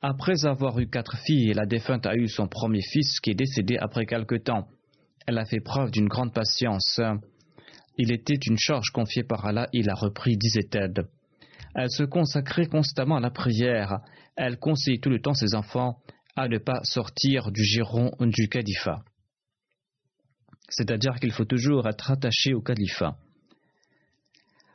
Après 0.07 0.45
avoir 0.45 0.79
eu 0.81 0.87
quatre 0.87 1.17
filles, 1.17 1.55
la 1.55 1.65
défunte 1.65 2.05
a 2.05 2.15
eu 2.15 2.29
son 2.29 2.47
premier 2.47 2.83
fils 2.83 3.21
qui 3.21 3.31
est 3.31 3.35
décédé 3.35 3.79
après 3.79 4.05
quelque 4.05 4.35
temps. 4.35 4.69
Elle 5.27 5.39
a 5.39 5.47
fait 5.47 5.61
preuve 5.61 5.91
d'une 5.91 6.09
grande 6.09 6.35
patience. 6.35 7.01
Il 7.97 8.13
était 8.13 8.35
une 8.35 8.59
charge 8.59 8.91
confiée 8.91 9.23
par 9.23 9.47
Allah, 9.47 9.67
il 9.73 9.89
a 9.89 9.95
repris, 9.95 10.37
disait-elle. 10.37 10.93
Elle 11.75 11.91
se 11.91 12.03
consacrait 12.03 12.67
constamment 12.67 13.17
à 13.17 13.21
la 13.21 13.31
prière. 13.31 14.01
Elle 14.37 14.59
conseillait 14.59 14.99
tout 14.99 15.09
le 15.09 15.23
temps 15.23 15.33
ses 15.33 15.55
enfants 15.55 15.97
à 16.37 16.49
ne 16.49 16.59
pas 16.59 16.81
sortir 16.83 17.51
du 17.51 17.65
giron 17.65 18.11
du 18.21 18.51
califat. 18.51 19.03
C'est-à-dire 20.69 21.15
qu'il 21.15 21.33
faut 21.33 21.47
toujours 21.47 21.89
être 21.89 22.11
attaché 22.11 22.53
au 22.53 22.61
califat. 22.61 23.17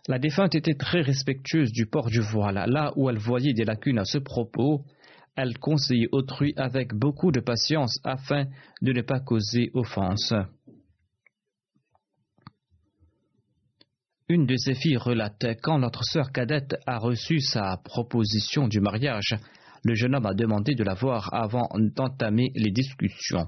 La 0.07 0.17
défunte 0.17 0.55
était 0.55 0.73
très 0.73 1.01
respectueuse 1.01 1.71
du 1.71 1.85
port 1.85 2.09
du 2.09 2.19
voile. 2.19 2.63
Là 2.65 2.93
où 2.95 3.11
elle 3.11 3.19
voyait 3.19 3.53
des 3.53 3.65
lacunes 3.65 3.99
à 3.99 4.05
ce 4.05 4.17
propos, 4.17 4.83
elle 5.35 5.57
conseillait 5.57 6.09
autrui 6.11 6.53
avec 6.57 6.93
beaucoup 6.93 7.31
de 7.31 7.39
patience 7.39 7.99
afin 8.03 8.45
de 8.81 8.93
ne 8.93 9.01
pas 9.01 9.19
causer 9.19 9.71
offense. 9.73 10.33
Une 14.27 14.45
de 14.45 14.57
ses 14.57 14.75
filles 14.75 14.97
relate 14.97 15.45
quand 15.63 15.79
notre 15.79 16.03
sœur 16.03 16.31
cadette 16.31 16.75
a 16.85 16.99
reçu 16.99 17.39
sa 17.39 17.77
proposition 17.83 18.67
du 18.67 18.79
mariage, 18.79 19.35
le 19.83 19.95
jeune 19.95 20.15
homme 20.15 20.27
a 20.27 20.33
demandé 20.33 20.75
de 20.75 20.83
la 20.83 20.93
voir 20.93 21.33
avant 21.33 21.67
d'entamer 21.73 22.51
les 22.53 22.71
discussions. 22.71 23.47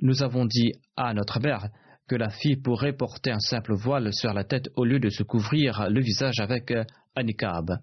Nous 0.00 0.22
avons 0.22 0.44
dit 0.44 0.72
à 0.96 1.14
notre 1.14 1.40
mère 1.40 1.68
que 2.08 2.16
la 2.16 2.30
fille 2.30 2.56
pourrait 2.56 2.96
porter 2.96 3.30
un 3.30 3.38
simple 3.38 3.74
voile 3.74 4.12
sur 4.12 4.32
la 4.34 4.44
tête 4.44 4.68
au 4.76 4.84
lieu 4.84 4.98
de 4.98 5.08
se 5.08 5.22
couvrir 5.22 5.88
le 5.88 6.00
visage 6.00 6.40
avec 6.40 6.72
un 7.16 7.22
niqab. 7.22 7.78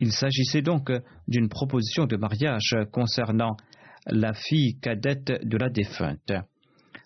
Il 0.00 0.12
s'agissait 0.12 0.62
donc 0.62 0.90
d'une 1.28 1.48
proposition 1.48 2.06
de 2.06 2.16
mariage 2.16 2.74
concernant 2.90 3.56
la 4.06 4.32
fille 4.32 4.78
cadette 4.80 5.46
de 5.46 5.56
la 5.58 5.68
défunte. 5.68 6.32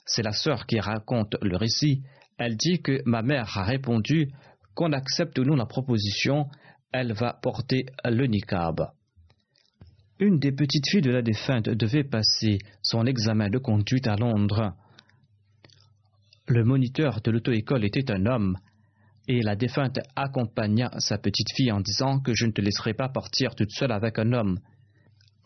C'est 0.06 0.22
la 0.22 0.32
sœur 0.32 0.66
qui 0.66 0.78
raconte 0.78 1.36
le 1.42 1.56
récit. 1.56 2.02
Elle 2.38 2.56
dit 2.56 2.80
que 2.82 3.02
ma 3.04 3.22
mère 3.22 3.56
a 3.58 3.64
répondu 3.64 4.30
qu'on 4.74 4.92
accepte 4.92 5.38
ou 5.38 5.44
non 5.44 5.56
la 5.56 5.66
proposition, 5.66 6.46
elle 6.92 7.12
va 7.12 7.32
porter 7.32 7.86
le 8.04 8.26
niqab. 8.26 8.90
Une 10.20 10.38
des 10.38 10.52
petites 10.52 10.88
filles 10.88 11.02
de 11.02 11.10
la 11.10 11.22
défunte 11.22 11.68
devait 11.68 12.04
passer 12.04 12.58
son 12.82 13.04
examen 13.06 13.48
de 13.50 13.58
conduite 13.58 14.06
à 14.06 14.16
Londres. 14.16 14.72
Le 16.46 16.62
moniteur 16.64 17.20
de 17.20 17.30
l'auto-école 17.32 17.84
était 17.84 18.12
un 18.12 18.26
homme 18.26 18.56
et 19.28 19.42
la 19.42 19.56
défunte 19.56 19.98
accompagna 20.16 20.90
sa 20.98 21.18
petite 21.18 21.52
fille 21.54 21.72
en 21.72 21.80
disant 21.80 22.20
que 22.20 22.32
je 22.34 22.46
ne 22.46 22.52
te 22.52 22.60
laisserai 22.60 22.94
pas 22.94 23.08
partir 23.08 23.54
toute 23.54 23.70
seule 23.70 23.92
avec 23.92 24.18
un 24.18 24.32
homme. 24.32 24.58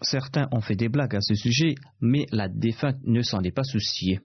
Certains 0.00 0.48
ont 0.52 0.60
fait 0.60 0.76
des 0.76 0.88
blagues 0.88 1.16
à 1.16 1.20
ce 1.20 1.34
sujet, 1.34 1.74
mais 2.00 2.26
la 2.30 2.48
défunte 2.48 2.98
ne 3.04 3.22
s'en 3.22 3.42
est 3.42 3.54
pas 3.54 3.64
souciée. 3.64 4.20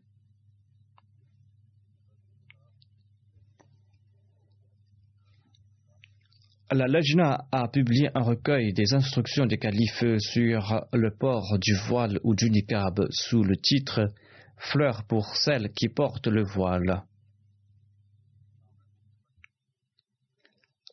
La 6.71 6.87
Lajna 6.87 7.45
a 7.51 7.67
publié 7.67 8.09
un 8.15 8.21
recueil 8.21 8.73
des 8.73 8.95
instructions 8.95 9.45
des 9.45 9.59
califes 9.59 10.03
sur 10.17 10.87
le 10.91 11.11
port 11.11 11.59
du 11.59 11.75
voile 11.87 12.19
ou 12.23 12.33
du 12.33 12.49
niqab 12.49 13.05
sous 13.11 13.43
le 13.43 13.55
titre 13.57 14.11
Fleurs 14.57 15.03
pour 15.03 15.35
celles 15.35 15.71
qui 15.71 15.89
portent 15.89 16.27
le 16.27 16.43
voile. 16.43 17.03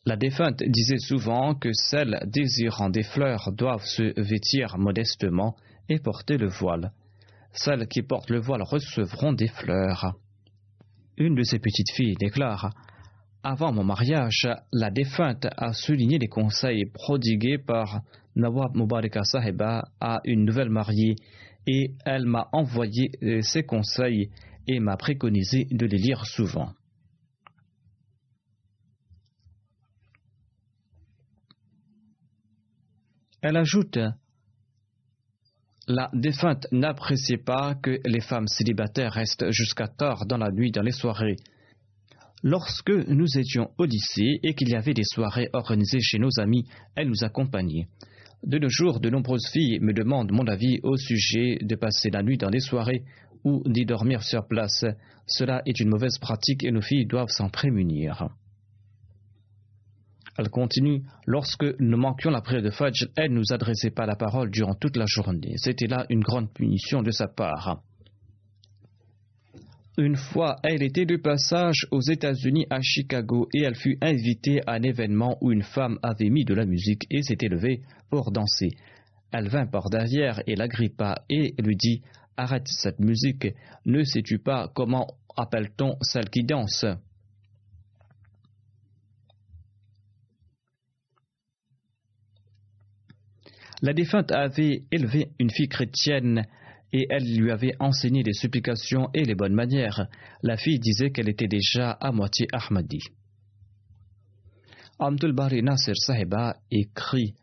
La 0.03 0.15
défunte 0.15 0.63
disait 0.63 0.97
souvent 0.97 1.53
que 1.53 1.69
celles 1.73 2.19
désirant 2.25 2.89
des 2.89 3.03
fleurs 3.03 3.51
doivent 3.51 3.85
se 3.85 4.19
vêtir 4.19 4.79
modestement 4.79 5.55
et 5.89 5.99
porter 5.99 6.37
le 6.37 6.47
voile. 6.47 6.91
Celles 7.53 7.87
qui 7.87 8.01
portent 8.01 8.31
le 8.31 8.39
voile 8.39 8.63
recevront 8.63 9.31
des 9.33 9.47
fleurs. 9.47 10.15
Une 11.17 11.35
de 11.35 11.43
ses 11.43 11.59
petites 11.59 11.91
filles 11.91 12.15
déclare 12.19 12.71
Avant 13.43 13.71
mon 13.71 13.83
mariage, 13.83 14.47
la 14.73 14.89
défunte 14.89 15.45
a 15.55 15.71
souligné 15.73 16.17
les 16.17 16.29
conseils 16.29 16.85
prodigués 16.85 17.59
par 17.59 18.01
Nawab 18.35 18.75
Mubaraka 18.75 19.23
Sahiba 19.23 19.83
à 19.99 20.21
une 20.25 20.45
nouvelle 20.45 20.69
mariée 20.71 21.15
et 21.67 21.91
elle 22.05 22.25
m'a 22.25 22.49
envoyé 22.53 23.11
ses 23.41 23.61
conseils 23.61 24.31
et 24.67 24.79
m'a 24.79 24.97
préconisé 24.97 25.67
de 25.69 25.85
les 25.85 25.97
lire 25.97 26.25
souvent. 26.25 26.73
Elle 33.41 33.57
ajoute 33.57 33.97
La 35.87 36.11
défunte 36.13 36.67
n'appréciait 36.71 37.39
pas 37.39 37.73
que 37.73 37.99
les 38.05 38.21
femmes 38.21 38.45
célibataires 38.45 39.13
restent 39.13 39.49
jusqu'à 39.49 39.87
tard 39.87 40.27
dans 40.27 40.37
la 40.37 40.51
nuit 40.51 40.69
dans 40.69 40.83
les 40.83 40.91
soirées. 40.91 41.37
Lorsque 42.43 42.91
nous 42.91 43.39
étions 43.39 43.71
au 43.79 43.85
lycée 43.85 44.39
et 44.43 44.53
qu'il 44.53 44.69
y 44.69 44.75
avait 44.75 44.93
des 44.93 45.03
soirées 45.03 45.49
organisées 45.53 46.01
chez 46.01 46.19
nos 46.19 46.39
amis, 46.39 46.67
elle 46.95 47.07
nous 47.07 47.23
accompagnait. 47.23 47.87
De 48.43 48.59
nos 48.59 48.69
jours, 48.69 48.99
de 48.99 49.09
nombreuses 49.09 49.49
filles 49.51 49.79
me 49.79 49.93
demandent 49.93 50.31
mon 50.31 50.45
avis 50.45 50.79
au 50.83 50.95
sujet 50.95 51.57
de 51.61 51.75
passer 51.75 52.11
la 52.11 52.21
nuit 52.21 52.37
dans 52.37 52.51
des 52.51 52.59
soirées 52.59 53.03
ou 53.43 53.63
d'y 53.65 53.85
dormir 53.85 54.21
sur 54.21 54.47
place. 54.47 54.85
Cela 55.25 55.63
est 55.65 55.79
une 55.79 55.89
mauvaise 55.89 56.19
pratique 56.19 56.63
et 56.63 56.71
nos 56.71 56.81
filles 56.81 57.07
doivent 57.07 57.29
s'en 57.29 57.49
prémunir. 57.49 58.29
Elle 60.37 60.49
continue 60.49 61.03
Lorsque 61.25 61.65
nous 61.79 61.97
manquions 61.97 62.31
la 62.31 62.41
prière 62.41 62.61
de 62.61 62.69
Fajr, 62.69 63.07
elle 63.15 63.31
ne 63.31 63.37
nous 63.37 63.53
adressait 63.53 63.91
pas 63.91 64.05
la 64.05 64.15
parole 64.15 64.49
durant 64.49 64.75
toute 64.75 64.97
la 64.97 65.05
journée. 65.05 65.53
C'était 65.57 65.87
là 65.87 66.05
une 66.09 66.21
grande 66.21 66.51
punition 66.53 67.01
de 67.01 67.11
sa 67.11 67.27
part. 67.27 67.81
Une 69.97 70.15
fois, 70.15 70.55
elle 70.63 70.83
était 70.83 71.05
de 71.05 71.17
passage 71.17 71.85
aux 71.91 71.99
États-Unis 71.99 72.65
à 72.69 72.81
Chicago 72.81 73.49
et 73.53 73.63
elle 73.63 73.75
fut 73.75 73.97
invitée 74.01 74.61
à 74.65 74.73
un 74.73 74.83
événement 74.83 75.37
où 75.41 75.51
une 75.51 75.63
femme 75.63 75.99
avait 76.01 76.29
mis 76.29 76.45
de 76.45 76.53
la 76.53 76.65
musique 76.65 77.05
et 77.09 77.21
s'était 77.21 77.49
levée 77.49 77.81
pour 78.09 78.31
danser. 78.31 78.69
Elle 79.33 79.49
vint 79.49 79.67
par 79.67 79.89
derrière 79.89 80.41
et 80.47 80.55
l'agrippa 80.55 81.23
et 81.29 81.53
lui 81.59 81.75
dit 81.75 82.01
Arrête 82.37 82.67
cette 82.67 82.99
musique, 82.99 83.47
ne 83.85 84.03
sais-tu 84.03 84.39
pas 84.39 84.71
comment 84.73 85.07
appelle-t-on 85.35 85.97
celle 86.01 86.29
qui 86.29 86.43
danse? 86.43 86.85
La 93.81 93.93
défunte 93.93 94.31
avait 94.31 94.83
élevé 94.91 95.29
une 95.39 95.49
fille 95.49 95.67
chrétienne 95.67 96.45
et 96.93 97.07
elle 97.09 97.35
lui 97.35 97.51
avait 97.51 97.75
enseigné 97.79 98.21
les 98.21 98.33
supplications 98.33 99.09
et 99.13 99.23
les 99.23 99.35
bonnes 99.35 99.55
manières. 99.55 100.07
La 100.43 100.57
fille 100.57 100.79
disait 100.79 101.11
qu'elle 101.11 101.29
était 101.29 101.47
déjà 101.47 101.91
à 101.91 102.11
moitié 102.11 102.47
Ahmadi. 102.51 102.99
Abdul 104.99 105.33
Bari 105.33 105.63
Nasir 105.63 105.95
Sahiba 105.97 106.57
écrit 106.69 107.33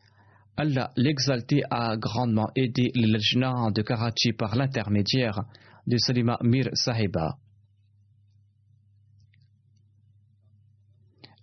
Allah 0.56 0.92
l'exalté 0.96 1.62
a 1.70 1.96
grandement 1.96 2.50
aidé 2.54 2.90
le 2.94 3.12
Lejna 3.12 3.70
de 3.74 3.82
Karachi 3.82 4.32
par 4.32 4.54
l'intermédiaire 4.54 5.40
de 5.86 5.96
Salima 5.98 6.38
Mir 6.42 6.68
Sahiba. 6.74 7.36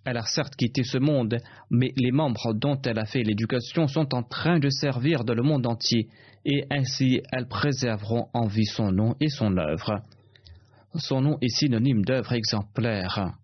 Elle 0.06 0.18
a 0.18 0.22
certes 0.22 0.54
quitté 0.54 0.84
ce 0.84 0.98
monde, 0.98 1.36
mais 1.68 1.92
les 1.96 2.12
membres 2.12 2.54
dont 2.54 2.80
elle 2.82 3.00
a 3.00 3.06
fait 3.06 3.24
l'éducation 3.24 3.88
sont 3.88 4.14
en 4.14 4.22
train 4.22 4.60
de 4.60 4.70
servir 4.70 5.24
dans 5.24 5.34
le 5.34 5.42
monde 5.42 5.66
entier, 5.66 6.08
et 6.44 6.64
ainsi 6.70 7.20
elles 7.32 7.48
préserveront 7.48 8.28
en 8.32 8.46
vie 8.46 8.66
son 8.66 8.92
nom 8.92 9.16
et 9.18 9.28
son 9.28 9.56
œuvre. 9.58 10.04
Son 10.94 11.20
nom 11.20 11.38
est 11.40 11.48
synonyme 11.48 12.04
d'œuvre 12.04 12.34
exemplaire. 12.34 13.34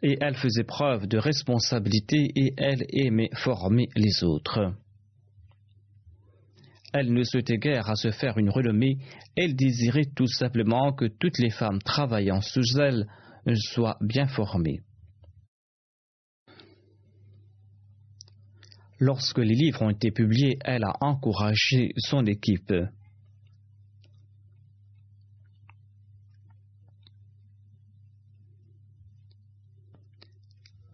Et 0.00 0.16
elle 0.20 0.36
faisait 0.36 0.62
preuve 0.62 1.08
de 1.08 1.18
responsabilité 1.18 2.28
et 2.36 2.54
elle 2.56 2.84
aimait 2.90 3.30
former 3.34 3.88
les 3.96 4.22
autres. 4.22 4.72
Elle 6.96 7.12
ne 7.12 7.24
souhaitait 7.24 7.58
guère 7.58 7.90
à 7.90 7.96
se 7.96 8.12
faire 8.12 8.38
une 8.38 8.50
renommée, 8.50 8.98
elle 9.34 9.56
désirait 9.56 10.12
tout 10.14 10.28
simplement 10.28 10.92
que 10.92 11.06
toutes 11.06 11.38
les 11.38 11.50
femmes 11.50 11.80
travaillant 11.80 12.40
sous 12.40 12.78
elle 12.78 13.08
soient 13.56 13.96
bien 14.00 14.28
formées. 14.28 14.80
Lorsque 19.00 19.38
les 19.38 19.56
livres 19.56 19.82
ont 19.82 19.90
été 19.90 20.12
publiés, 20.12 20.56
elle 20.64 20.84
a 20.84 20.92
encouragé 21.00 21.90
son 21.96 22.24
équipe. 22.26 22.72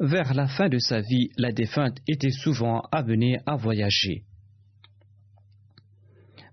Vers 0.00 0.32
la 0.32 0.48
fin 0.48 0.70
de 0.70 0.78
sa 0.78 1.02
vie, 1.02 1.28
la 1.36 1.52
défunte 1.52 1.98
était 2.08 2.30
souvent 2.30 2.80
amenée 2.90 3.36
à 3.44 3.56
voyager. 3.56 4.24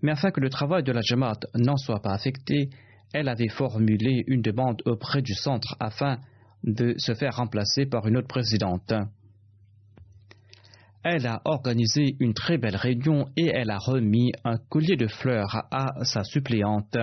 Mais 0.08 0.14
afin 0.14 0.32
que 0.32 0.40
le 0.40 0.50
travail 0.50 0.84
de 0.84 0.94
la 0.94 1.02
Jamaat 1.02 1.42
n'en 1.54 1.76
soit 1.76 2.02
pas 2.02 2.14
affecté, 2.14 2.70
elle 3.14 3.28
avait 3.28 3.50
formulé 3.50 4.24
une 4.28 4.42
demande 4.42 4.82
auprès 4.86 5.22
du 5.22 5.34
centre 5.34 5.76
afin 5.82 6.20
de 6.64 6.96
se 6.98 7.14
faire 7.14 7.36
remplacer 7.36 7.86
par 7.86 8.08
une 8.08 8.16
autre 8.16 8.30
présidente. 8.30 8.94
Elle 11.04 11.28
a 11.28 11.42
organisé 11.44 12.16
une 12.22 12.34
très 12.34 12.58
belle 12.58 12.78
réunion 12.78 13.28
et 13.36 13.48
elle 13.48 13.70
a 13.70 13.80
remis 13.80 14.32
un 14.46 14.56
collier 14.70 14.96
de 14.96 15.08
fleurs 15.08 15.68
à 15.72 16.06
sa 16.06 16.24
suppléante. 16.24 16.96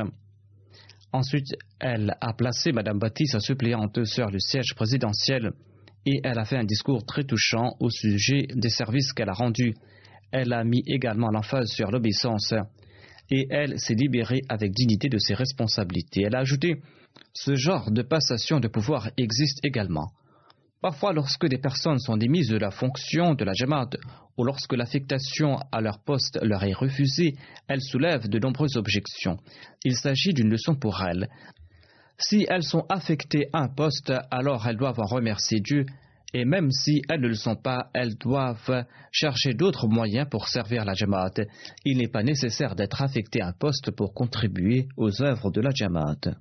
Ensuite, 1.13 1.55
elle 1.81 2.17
a 2.23 2.33
placé 2.33 2.73
Madame 2.73 2.99
Baptiste, 2.99 3.33
sa 3.33 3.41
suppléante, 3.41 4.03
sur 4.07 4.31
le 4.31 4.39
siège 4.39 4.75
présidentiel 4.75 5.53
et 6.07 6.21
elle 6.25 6.39
a 6.39 6.47
fait 6.47 6.57
un 6.57 6.65
discours 6.65 7.05
très 7.05 7.25
touchant 7.25 7.77
au 7.81 7.91
sujet 7.91 8.47
des 8.55 8.71
services 8.71 9.13
qu'elle 9.13 9.29
a 9.29 9.35
rendus. 9.35 9.75
Elle 10.33 10.55
a 10.55 10.65
mis 10.65 10.83
également 10.87 11.31
l'emphase 11.31 11.69
sur 11.69 11.91
l'obéissance 11.91 12.55
et 13.31 13.47
elle 13.51 13.79
s'est 13.79 13.95
libérée 13.95 14.43
avec 14.49 14.73
dignité 14.73 15.09
de 15.09 15.19
ses 15.19 15.35
responsabilités. 15.35 16.23
Elle 16.23 16.37
a 16.37 16.41
ajouté 16.41 16.81
Ce 17.33 17.55
genre 17.55 17.91
de 17.91 18.03
passation 18.03 18.61
de 18.61 18.69
pouvoir 18.69 19.11
existe 19.17 19.65
également. 19.65 20.13
Parfois, 20.81 21.15
lorsque 21.15 21.47
des 21.47 21.57
personnes 21.57 21.99
sont 21.99 22.19
démises 22.19 22.51
de 22.51 22.59
la 22.59 22.71
fonction 22.71 23.33
de 23.35 23.45
la 23.45 23.55
Jamaat 23.55 23.91
ou 24.37 24.45
lorsque 24.45 24.75
l'affectation 24.75 25.57
à 25.73 25.81
leur 25.81 25.99
poste 25.99 26.39
leur 26.43 26.63
est 26.63 26.75
refusée, 26.75 27.37
elles 27.69 27.81
soulèvent 27.81 28.29
de 28.29 28.39
nombreuses 28.39 28.77
objections. 28.77 29.39
Il 29.85 29.97
s'agit 29.97 30.35
d'une 30.35 30.51
leçon 30.51 30.75
pour 30.75 31.03
elles. 31.03 31.29
Si 32.19 32.47
elles 32.51 32.65
sont 32.65 32.85
affectées 32.91 33.49
à 33.53 33.63
un 33.63 33.69
poste, 33.69 34.13
alors 34.31 34.67
elles 34.67 34.77
doivent 34.77 35.01
en 35.01 35.07
remercier 35.07 35.61
Dieu 35.61 35.87
et 36.35 36.45
même 36.45 36.73
si 36.73 37.01
elles 37.09 37.21
ne 37.21 37.29
le 37.29 37.35
sont 37.35 37.55
pas, 37.55 37.91
elles 37.95 38.17
doivent 38.17 38.85
chercher 39.13 39.55
d'autres 39.55 39.87
moyens 39.87 40.29
pour 40.29 40.49
servir 40.49 40.85
la 40.85 40.93
Jamaat. 40.93 41.35
Il 41.85 41.99
n'est 41.99 42.09
pas 42.09 42.25
nécessaire 42.25 42.75
d'être 42.75 43.01
affecté 43.03 43.41
à 43.41 43.49
un 43.49 43.53
poste 43.53 43.93
pour 43.93 44.13
contribuer 44.13 44.89
aux 44.97 45.23
œuvres 45.23 45.53
de 45.53 45.61
la 45.61 45.71
Jamaat. 45.71 46.35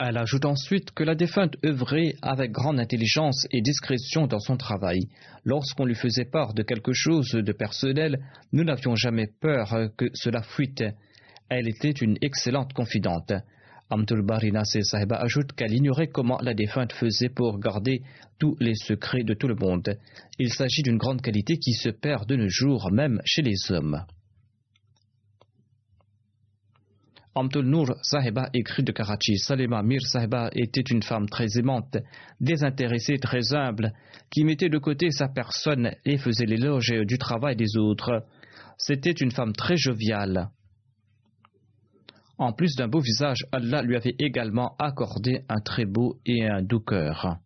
Elle 0.00 0.16
ajoute 0.16 0.46
ensuite 0.46 0.90
que 0.90 1.04
la 1.04 1.14
défunte 1.14 1.56
œuvrait 1.64 2.14
avec 2.20 2.50
grande 2.50 2.80
intelligence 2.80 3.46
et 3.52 3.60
discrétion 3.60 4.26
dans 4.26 4.40
son 4.40 4.56
travail. 4.56 5.08
Lorsqu'on 5.44 5.84
lui 5.84 5.94
faisait 5.94 6.24
part 6.24 6.52
de 6.52 6.64
quelque 6.64 6.94
chose 6.94 7.30
de 7.30 7.52
personnel, 7.52 8.18
nous 8.52 8.64
n'avions 8.64 8.96
jamais 8.96 9.28
peur 9.40 9.90
que 9.96 10.06
cela 10.14 10.42
fuite. 10.42 10.82
Elle 11.48 11.68
était 11.68 11.90
une 11.90 12.16
excellente 12.22 12.72
confidente. 12.72 13.32
Amtul 13.90 14.22
Barina 14.22 14.64
Sahiba 14.64 15.16
ajoute 15.16 15.52
qu'elle 15.52 15.74
ignorait 15.74 16.06
comment 16.06 16.38
la 16.40 16.54
défunte 16.54 16.92
faisait 16.92 17.28
pour 17.28 17.58
garder 17.58 18.02
tous 18.38 18.56
les 18.60 18.76
secrets 18.76 19.24
de 19.24 19.34
tout 19.34 19.48
le 19.48 19.56
monde. 19.56 19.98
Il 20.38 20.52
s'agit 20.52 20.82
d'une 20.82 20.96
grande 20.96 21.20
qualité 21.20 21.58
qui 21.58 21.72
se 21.72 21.88
perd 21.88 22.28
de 22.28 22.36
nos 22.36 22.48
jours, 22.48 22.92
même 22.92 23.20
chez 23.24 23.42
les 23.42 23.56
hommes. 23.70 24.04
Amtul 27.34 27.66
Noor 27.66 27.96
Sahiba 28.02 28.50
écrit 28.54 28.84
de 28.84 28.92
Karachi. 28.92 29.38
Salima 29.38 29.82
Mir 29.82 30.02
Sahiba 30.02 30.50
était 30.54 30.82
une 30.82 31.02
femme 31.02 31.28
très 31.28 31.46
aimante, 31.58 31.96
désintéressée, 32.40 33.18
très 33.18 33.52
humble, 33.54 33.92
qui 34.30 34.44
mettait 34.44 34.68
de 34.68 34.78
côté 34.78 35.10
sa 35.10 35.28
personne 35.28 35.92
et 36.04 36.18
faisait 36.18 36.46
l'éloge 36.46 36.92
du 37.06 37.18
travail 37.18 37.56
des 37.56 37.76
autres. 37.76 38.24
C'était 38.78 39.10
une 39.10 39.32
femme 39.32 39.52
très 39.52 39.76
joviale. 39.76 40.50
En 42.40 42.54
plus 42.54 42.74
d'un 42.74 42.88
beau 42.88 43.00
visage, 43.00 43.44
Allah 43.52 43.82
lui 43.82 43.96
avait 43.96 44.14
également 44.18 44.74
accordé 44.78 45.42
un 45.50 45.60
très 45.60 45.84
beau 45.84 46.16
et 46.24 46.46
un 46.46 46.62
doux 46.62 46.80
cœur. 46.80 47.36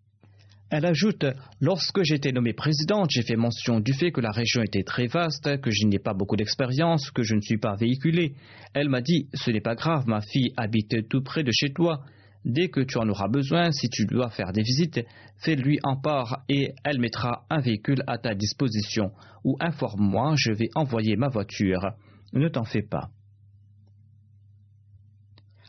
Elle 0.70 0.86
ajoute 0.86 1.26
Lorsque 1.61 2.05
j'étais 2.05 2.30
nommée 2.30 2.53
présidente, 2.53 3.11
j'ai 3.11 3.22
fait 3.22 3.34
mention 3.34 3.80
du 3.80 3.92
fait 3.92 4.12
que 4.12 4.20
la 4.20 4.30
région 4.30 4.62
était 4.62 4.84
très 4.84 5.09
vaste, 5.09 5.61
que 5.61 5.72
je 5.72 5.88
n'ai 5.88 5.99
pas 5.99 6.14
beaucoup 6.14 6.36
d'expérience, 6.36 7.11
que 7.11 7.24
je 7.24 7.34
ne 7.34 7.40
suis 7.40 7.59
pas 7.59 7.74
véhiculée. 7.74 8.36
Elle 8.72 8.88
m'a 8.88 9.01
dit 9.01 9.26
Ce 9.34 9.51
n'est 9.51 9.61
pas 9.61 9.74
grave, 9.74 10.05
ma 10.07 10.20
fille 10.20 10.53
habite 10.57 11.09
tout 11.09 11.24
près 11.24 11.42
de 11.42 11.51
chez 11.51 11.72
toi. 11.72 12.05
Dès 12.45 12.68
que 12.68 12.80
tu 12.80 12.97
en 12.97 13.09
auras 13.09 13.26
besoin, 13.26 13.72
si 13.72 13.88
tu 13.88 14.07
dois 14.07 14.30
faire 14.30 14.53
des 14.53 14.62
visites, 14.62 15.01
fais-lui 15.38 15.80
en 15.82 15.97
part 15.97 16.45
et 16.49 16.72
elle 16.84 17.01
mettra 17.01 17.47
un 17.51 17.61
véhicule 17.61 18.05
à 18.07 18.18
ta 18.18 18.36
disposition. 18.36 19.11
Ou 19.42 19.57
informe-moi, 19.59 20.34
je 20.36 20.53
vais 20.53 20.70
envoyer 20.76 21.16
ma 21.16 21.30
voiture. 21.30 21.95
Ne 22.32 22.49
t'en 22.49 22.64
fais 22.64 22.82
pas. 22.82 23.11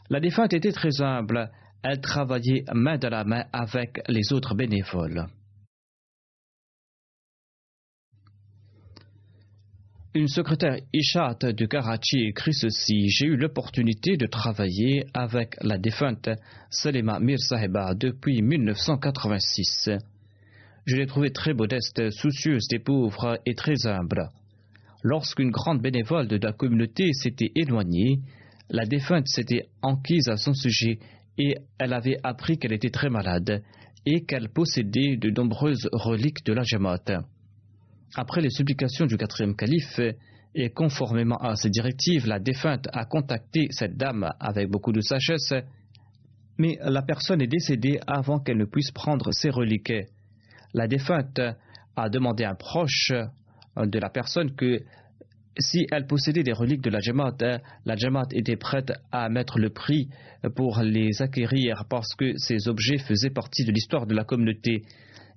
La 0.09 0.19
défunte 0.19 0.53
était 0.53 0.71
très 0.71 1.01
humble. 1.01 1.49
Elle 1.81 2.01
travaillait 2.01 2.63
main 2.73 2.97
dans 2.97 3.09
la 3.09 3.23
main 3.23 3.45
avec 3.51 4.01
les 4.07 4.33
autres 4.33 4.55
bénévoles. 4.55 5.27
Une 10.13 10.29
secrétaire 10.29 10.77
Ishat 10.93 11.39
de 11.41 11.65
Karachi 11.65 12.27
écrit 12.27 12.53
ceci 12.53 13.09
J'ai 13.09 13.25
eu 13.25 13.35
l'opportunité 13.35 14.15
de 14.15 14.27
travailler 14.27 15.05
avec 15.13 15.57
la 15.61 15.77
défunte 15.77 16.29
Salima 16.69 17.19
Mir 17.19 17.37
Sahiba 17.37 17.93
depuis 17.95 18.41
1986. 18.41 19.89
Je 20.85 20.95
l'ai 20.95 21.05
trouvée 21.05 21.31
très 21.31 21.53
modeste, 21.53 22.11
soucieuse 22.11 22.67
des 22.69 22.79
pauvres 22.79 23.39
et 23.45 23.55
très 23.55 23.87
humble. 23.87 24.29
Lorsqu'une 25.03 25.51
grande 25.51 25.81
bénévole 25.81 26.27
de 26.27 26.37
la 26.37 26.53
communauté 26.53 27.11
s'était 27.11 27.51
éloignée, 27.53 28.21
la 28.69 28.85
défunte 28.85 29.27
s'était 29.27 29.67
enquise 29.81 30.27
à 30.29 30.37
son 30.37 30.53
sujet 30.53 30.99
et 31.37 31.55
elle 31.77 31.93
avait 31.93 32.17
appris 32.23 32.57
qu'elle 32.57 32.73
était 32.73 32.89
très 32.89 33.09
malade 33.09 33.63
et 34.05 34.23
qu'elle 34.25 34.49
possédait 34.49 35.17
de 35.17 35.29
nombreuses 35.29 35.89
reliques 35.91 36.45
de 36.45 36.53
la 36.53 36.63
Jamaat. 36.63 37.23
Après 38.15 38.41
les 38.41 38.49
supplications 38.49 39.05
du 39.05 39.17
quatrième 39.17 39.55
calife 39.55 39.99
et 40.53 40.69
conformément 40.69 41.37
à 41.37 41.55
ses 41.55 41.69
directives, 41.69 42.27
la 42.27 42.39
défunte 42.39 42.87
a 42.93 43.05
contacté 43.05 43.67
cette 43.71 43.97
dame 43.97 44.31
avec 44.39 44.69
beaucoup 44.69 44.93
de 44.93 45.01
sagesse. 45.01 45.53
mais 46.57 46.77
la 46.81 47.01
personne 47.01 47.41
est 47.41 47.47
décédée 47.47 47.99
avant 48.07 48.39
qu'elle 48.39 48.57
ne 48.57 48.65
puisse 48.65 48.91
prendre 48.91 49.33
ses 49.33 49.49
reliquats. 49.49 50.05
La 50.73 50.87
défunte 50.87 51.41
a 51.97 52.09
demandé 52.09 52.45
à 52.45 52.51
un 52.51 52.55
proche 52.55 53.11
de 53.75 53.99
la 53.99 54.09
personne 54.09 54.55
que 54.55 54.79
si 55.57 55.87
elle 55.91 56.05
possédait 56.05 56.43
des 56.43 56.53
reliques 56.53 56.81
de 56.81 56.89
la 56.89 56.99
Jamaat, 56.99 57.37
la 57.85 57.95
Jamaat 57.95 58.27
était 58.31 58.57
prête 58.57 58.91
à 59.11 59.29
mettre 59.29 59.59
le 59.59 59.69
prix 59.69 60.09
pour 60.55 60.81
les 60.81 61.21
acquérir 61.21 61.85
parce 61.89 62.13
que 62.15 62.37
ces 62.37 62.67
objets 62.67 62.97
faisaient 62.97 63.29
partie 63.29 63.63
de 63.63 63.71
l'histoire 63.71 64.05
de 64.05 64.15
la 64.15 64.23
communauté. 64.23 64.83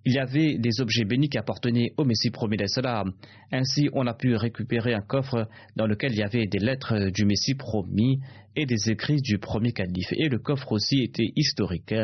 Il 0.04 0.14
y 0.14 0.18
avait 0.18 0.58
des 0.58 0.80
objets 0.80 1.04
bénis 1.04 1.28
qui 1.28 1.38
appartenaient 1.38 1.92
au 1.96 2.04
Messie 2.04 2.30
promis 2.30 2.56
salam. 2.66 3.12
Ainsi, 3.52 3.88
on 3.92 4.06
a 4.06 4.14
pu 4.14 4.34
récupérer 4.34 4.94
un 4.94 5.00
coffre 5.00 5.48
dans 5.76 5.86
lequel 5.86 6.12
il 6.12 6.18
y 6.18 6.22
avait 6.22 6.46
des 6.46 6.58
lettres 6.58 7.10
du 7.10 7.24
Messie 7.24 7.54
promis 7.54 8.20
et 8.56 8.64
des 8.64 8.90
écrits 8.90 9.20
du 9.20 9.38
premier 9.38 9.72
calife. 9.72 10.12
Et 10.12 10.28
le 10.28 10.38
coffre 10.38 10.72
aussi 10.72 11.02
était 11.02 11.32
historique. 11.36 11.94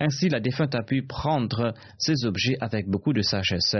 Ainsi, 0.00 0.28
la 0.28 0.40
défunte 0.40 0.74
a 0.74 0.82
pu 0.82 1.02
prendre 1.02 1.74
ces 1.98 2.24
objets 2.24 2.56
avec 2.60 2.88
beaucoup 2.88 3.12
de 3.12 3.22
sagesse. 3.22 3.76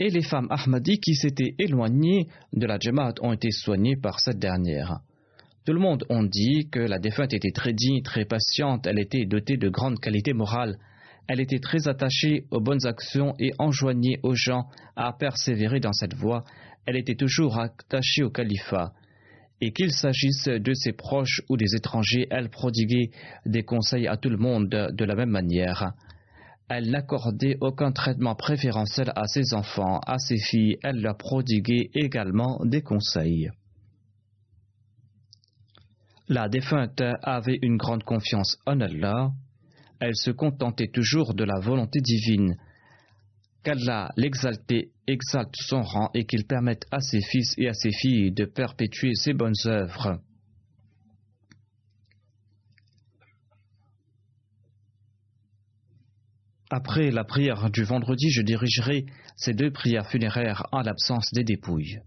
Et 0.00 0.10
les 0.10 0.22
femmes 0.22 0.46
Ahmadi 0.50 1.00
qui 1.00 1.14
s'étaient 1.14 1.56
éloignées 1.58 2.28
de 2.52 2.66
la 2.66 2.78
Jamaat 2.78 3.14
ont 3.20 3.32
été 3.32 3.50
soignées 3.50 3.96
par 3.96 4.20
cette 4.20 4.38
dernière. 4.38 5.00
Tout 5.66 5.72
le 5.72 5.80
monde 5.80 6.04
a 6.08 6.22
dit 6.24 6.68
que 6.70 6.78
la 6.78 7.00
défunte 7.00 7.34
était 7.34 7.50
très 7.50 7.72
digne, 7.72 8.02
très 8.02 8.24
patiente, 8.24 8.86
elle 8.86 9.00
était 9.00 9.26
dotée 9.26 9.56
de 9.56 9.68
grandes 9.68 9.98
qualités 9.98 10.32
morales. 10.32 10.78
Elle 11.26 11.40
était 11.40 11.58
très 11.58 11.88
attachée 11.88 12.44
aux 12.52 12.60
bonnes 12.60 12.86
actions 12.86 13.34
et 13.40 13.50
enjoignait 13.58 14.20
aux 14.22 14.34
gens 14.34 14.68
à 14.96 15.12
persévérer 15.12 15.80
dans 15.80 15.92
cette 15.92 16.14
voie. 16.14 16.44
Elle 16.86 16.96
était 16.96 17.16
toujours 17.16 17.58
attachée 17.58 18.22
au 18.22 18.30
califat. 18.30 18.92
Et 19.60 19.72
qu'il 19.72 19.90
s'agisse 19.90 20.44
de 20.44 20.72
ses 20.74 20.92
proches 20.92 21.42
ou 21.50 21.56
des 21.56 21.74
étrangers, 21.74 22.28
elle 22.30 22.48
prodiguait 22.48 23.10
des 23.44 23.64
conseils 23.64 24.06
à 24.06 24.16
tout 24.16 24.30
le 24.30 24.38
monde 24.38 24.68
de 24.68 25.04
la 25.04 25.16
même 25.16 25.30
manière. 25.30 25.92
Elle 26.68 26.90
n'accordait 26.90 27.56
aucun 27.60 27.92
traitement 27.92 28.34
préférentiel 28.34 29.12
à 29.16 29.26
ses 29.26 29.54
enfants, 29.54 30.00
à 30.06 30.18
ses 30.18 30.38
filles, 30.38 30.76
elle 30.82 31.00
leur 31.00 31.16
prodiguait 31.16 31.90
également 31.94 32.60
des 32.64 32.82
conseils. 32.82 33.50
La 36.28 36.48
défunte 36.48 37.02
avait 37.22 37.58
une 37.62 37.78
grande 37.78 38.04
confiance 38.04 38.58
en 38.66 38.80
Allah 38.80 39.32
elle 40.00 40.14
se 40.14 40.30
contentait 40.30 40.88
toujours 40.88 41.34
de 41.34 41.44
la 41.44 41.58
volonté 41.60 42.00
divine. 42.00 42.56
Qu'Allah 43.64 44.10
l'exalté 44.16 44.92
exalte 45.06 45.54
son 45.56 45.82
rang 45.82 46.10
et 46.14 46.24
qu'il 46.24 46.46
permette 46.46 46.86
à 46.90 47.00
ses 47.00 47.20
fils 47.20 47.54
et 47.58 47.68
à 47.68 47.74
ses 47.74 47.90
filles 47.90 48.32
de 48.32 48.44
perpétuer 48.44 49.14
ses 49.14 49.32
bonnes 49.32 49.52
œuvres. 49.66 50.20
Après 56.70 57.10
la 57.10 57.24
prière 57.24 57.70
du 57.70 57.82
vendredi, 57.82 58.28
je 58.30 58.42
dirigerai 58.42 59.06
ces 59.36 59.54
deux 59.54 59.70
prières 59.70 60.06
funéraires 60.06 60.66
en 60.70 60.82
l'absence 60.82 61.32
des 61.32 61.44
dépouilles. 61.44 62.00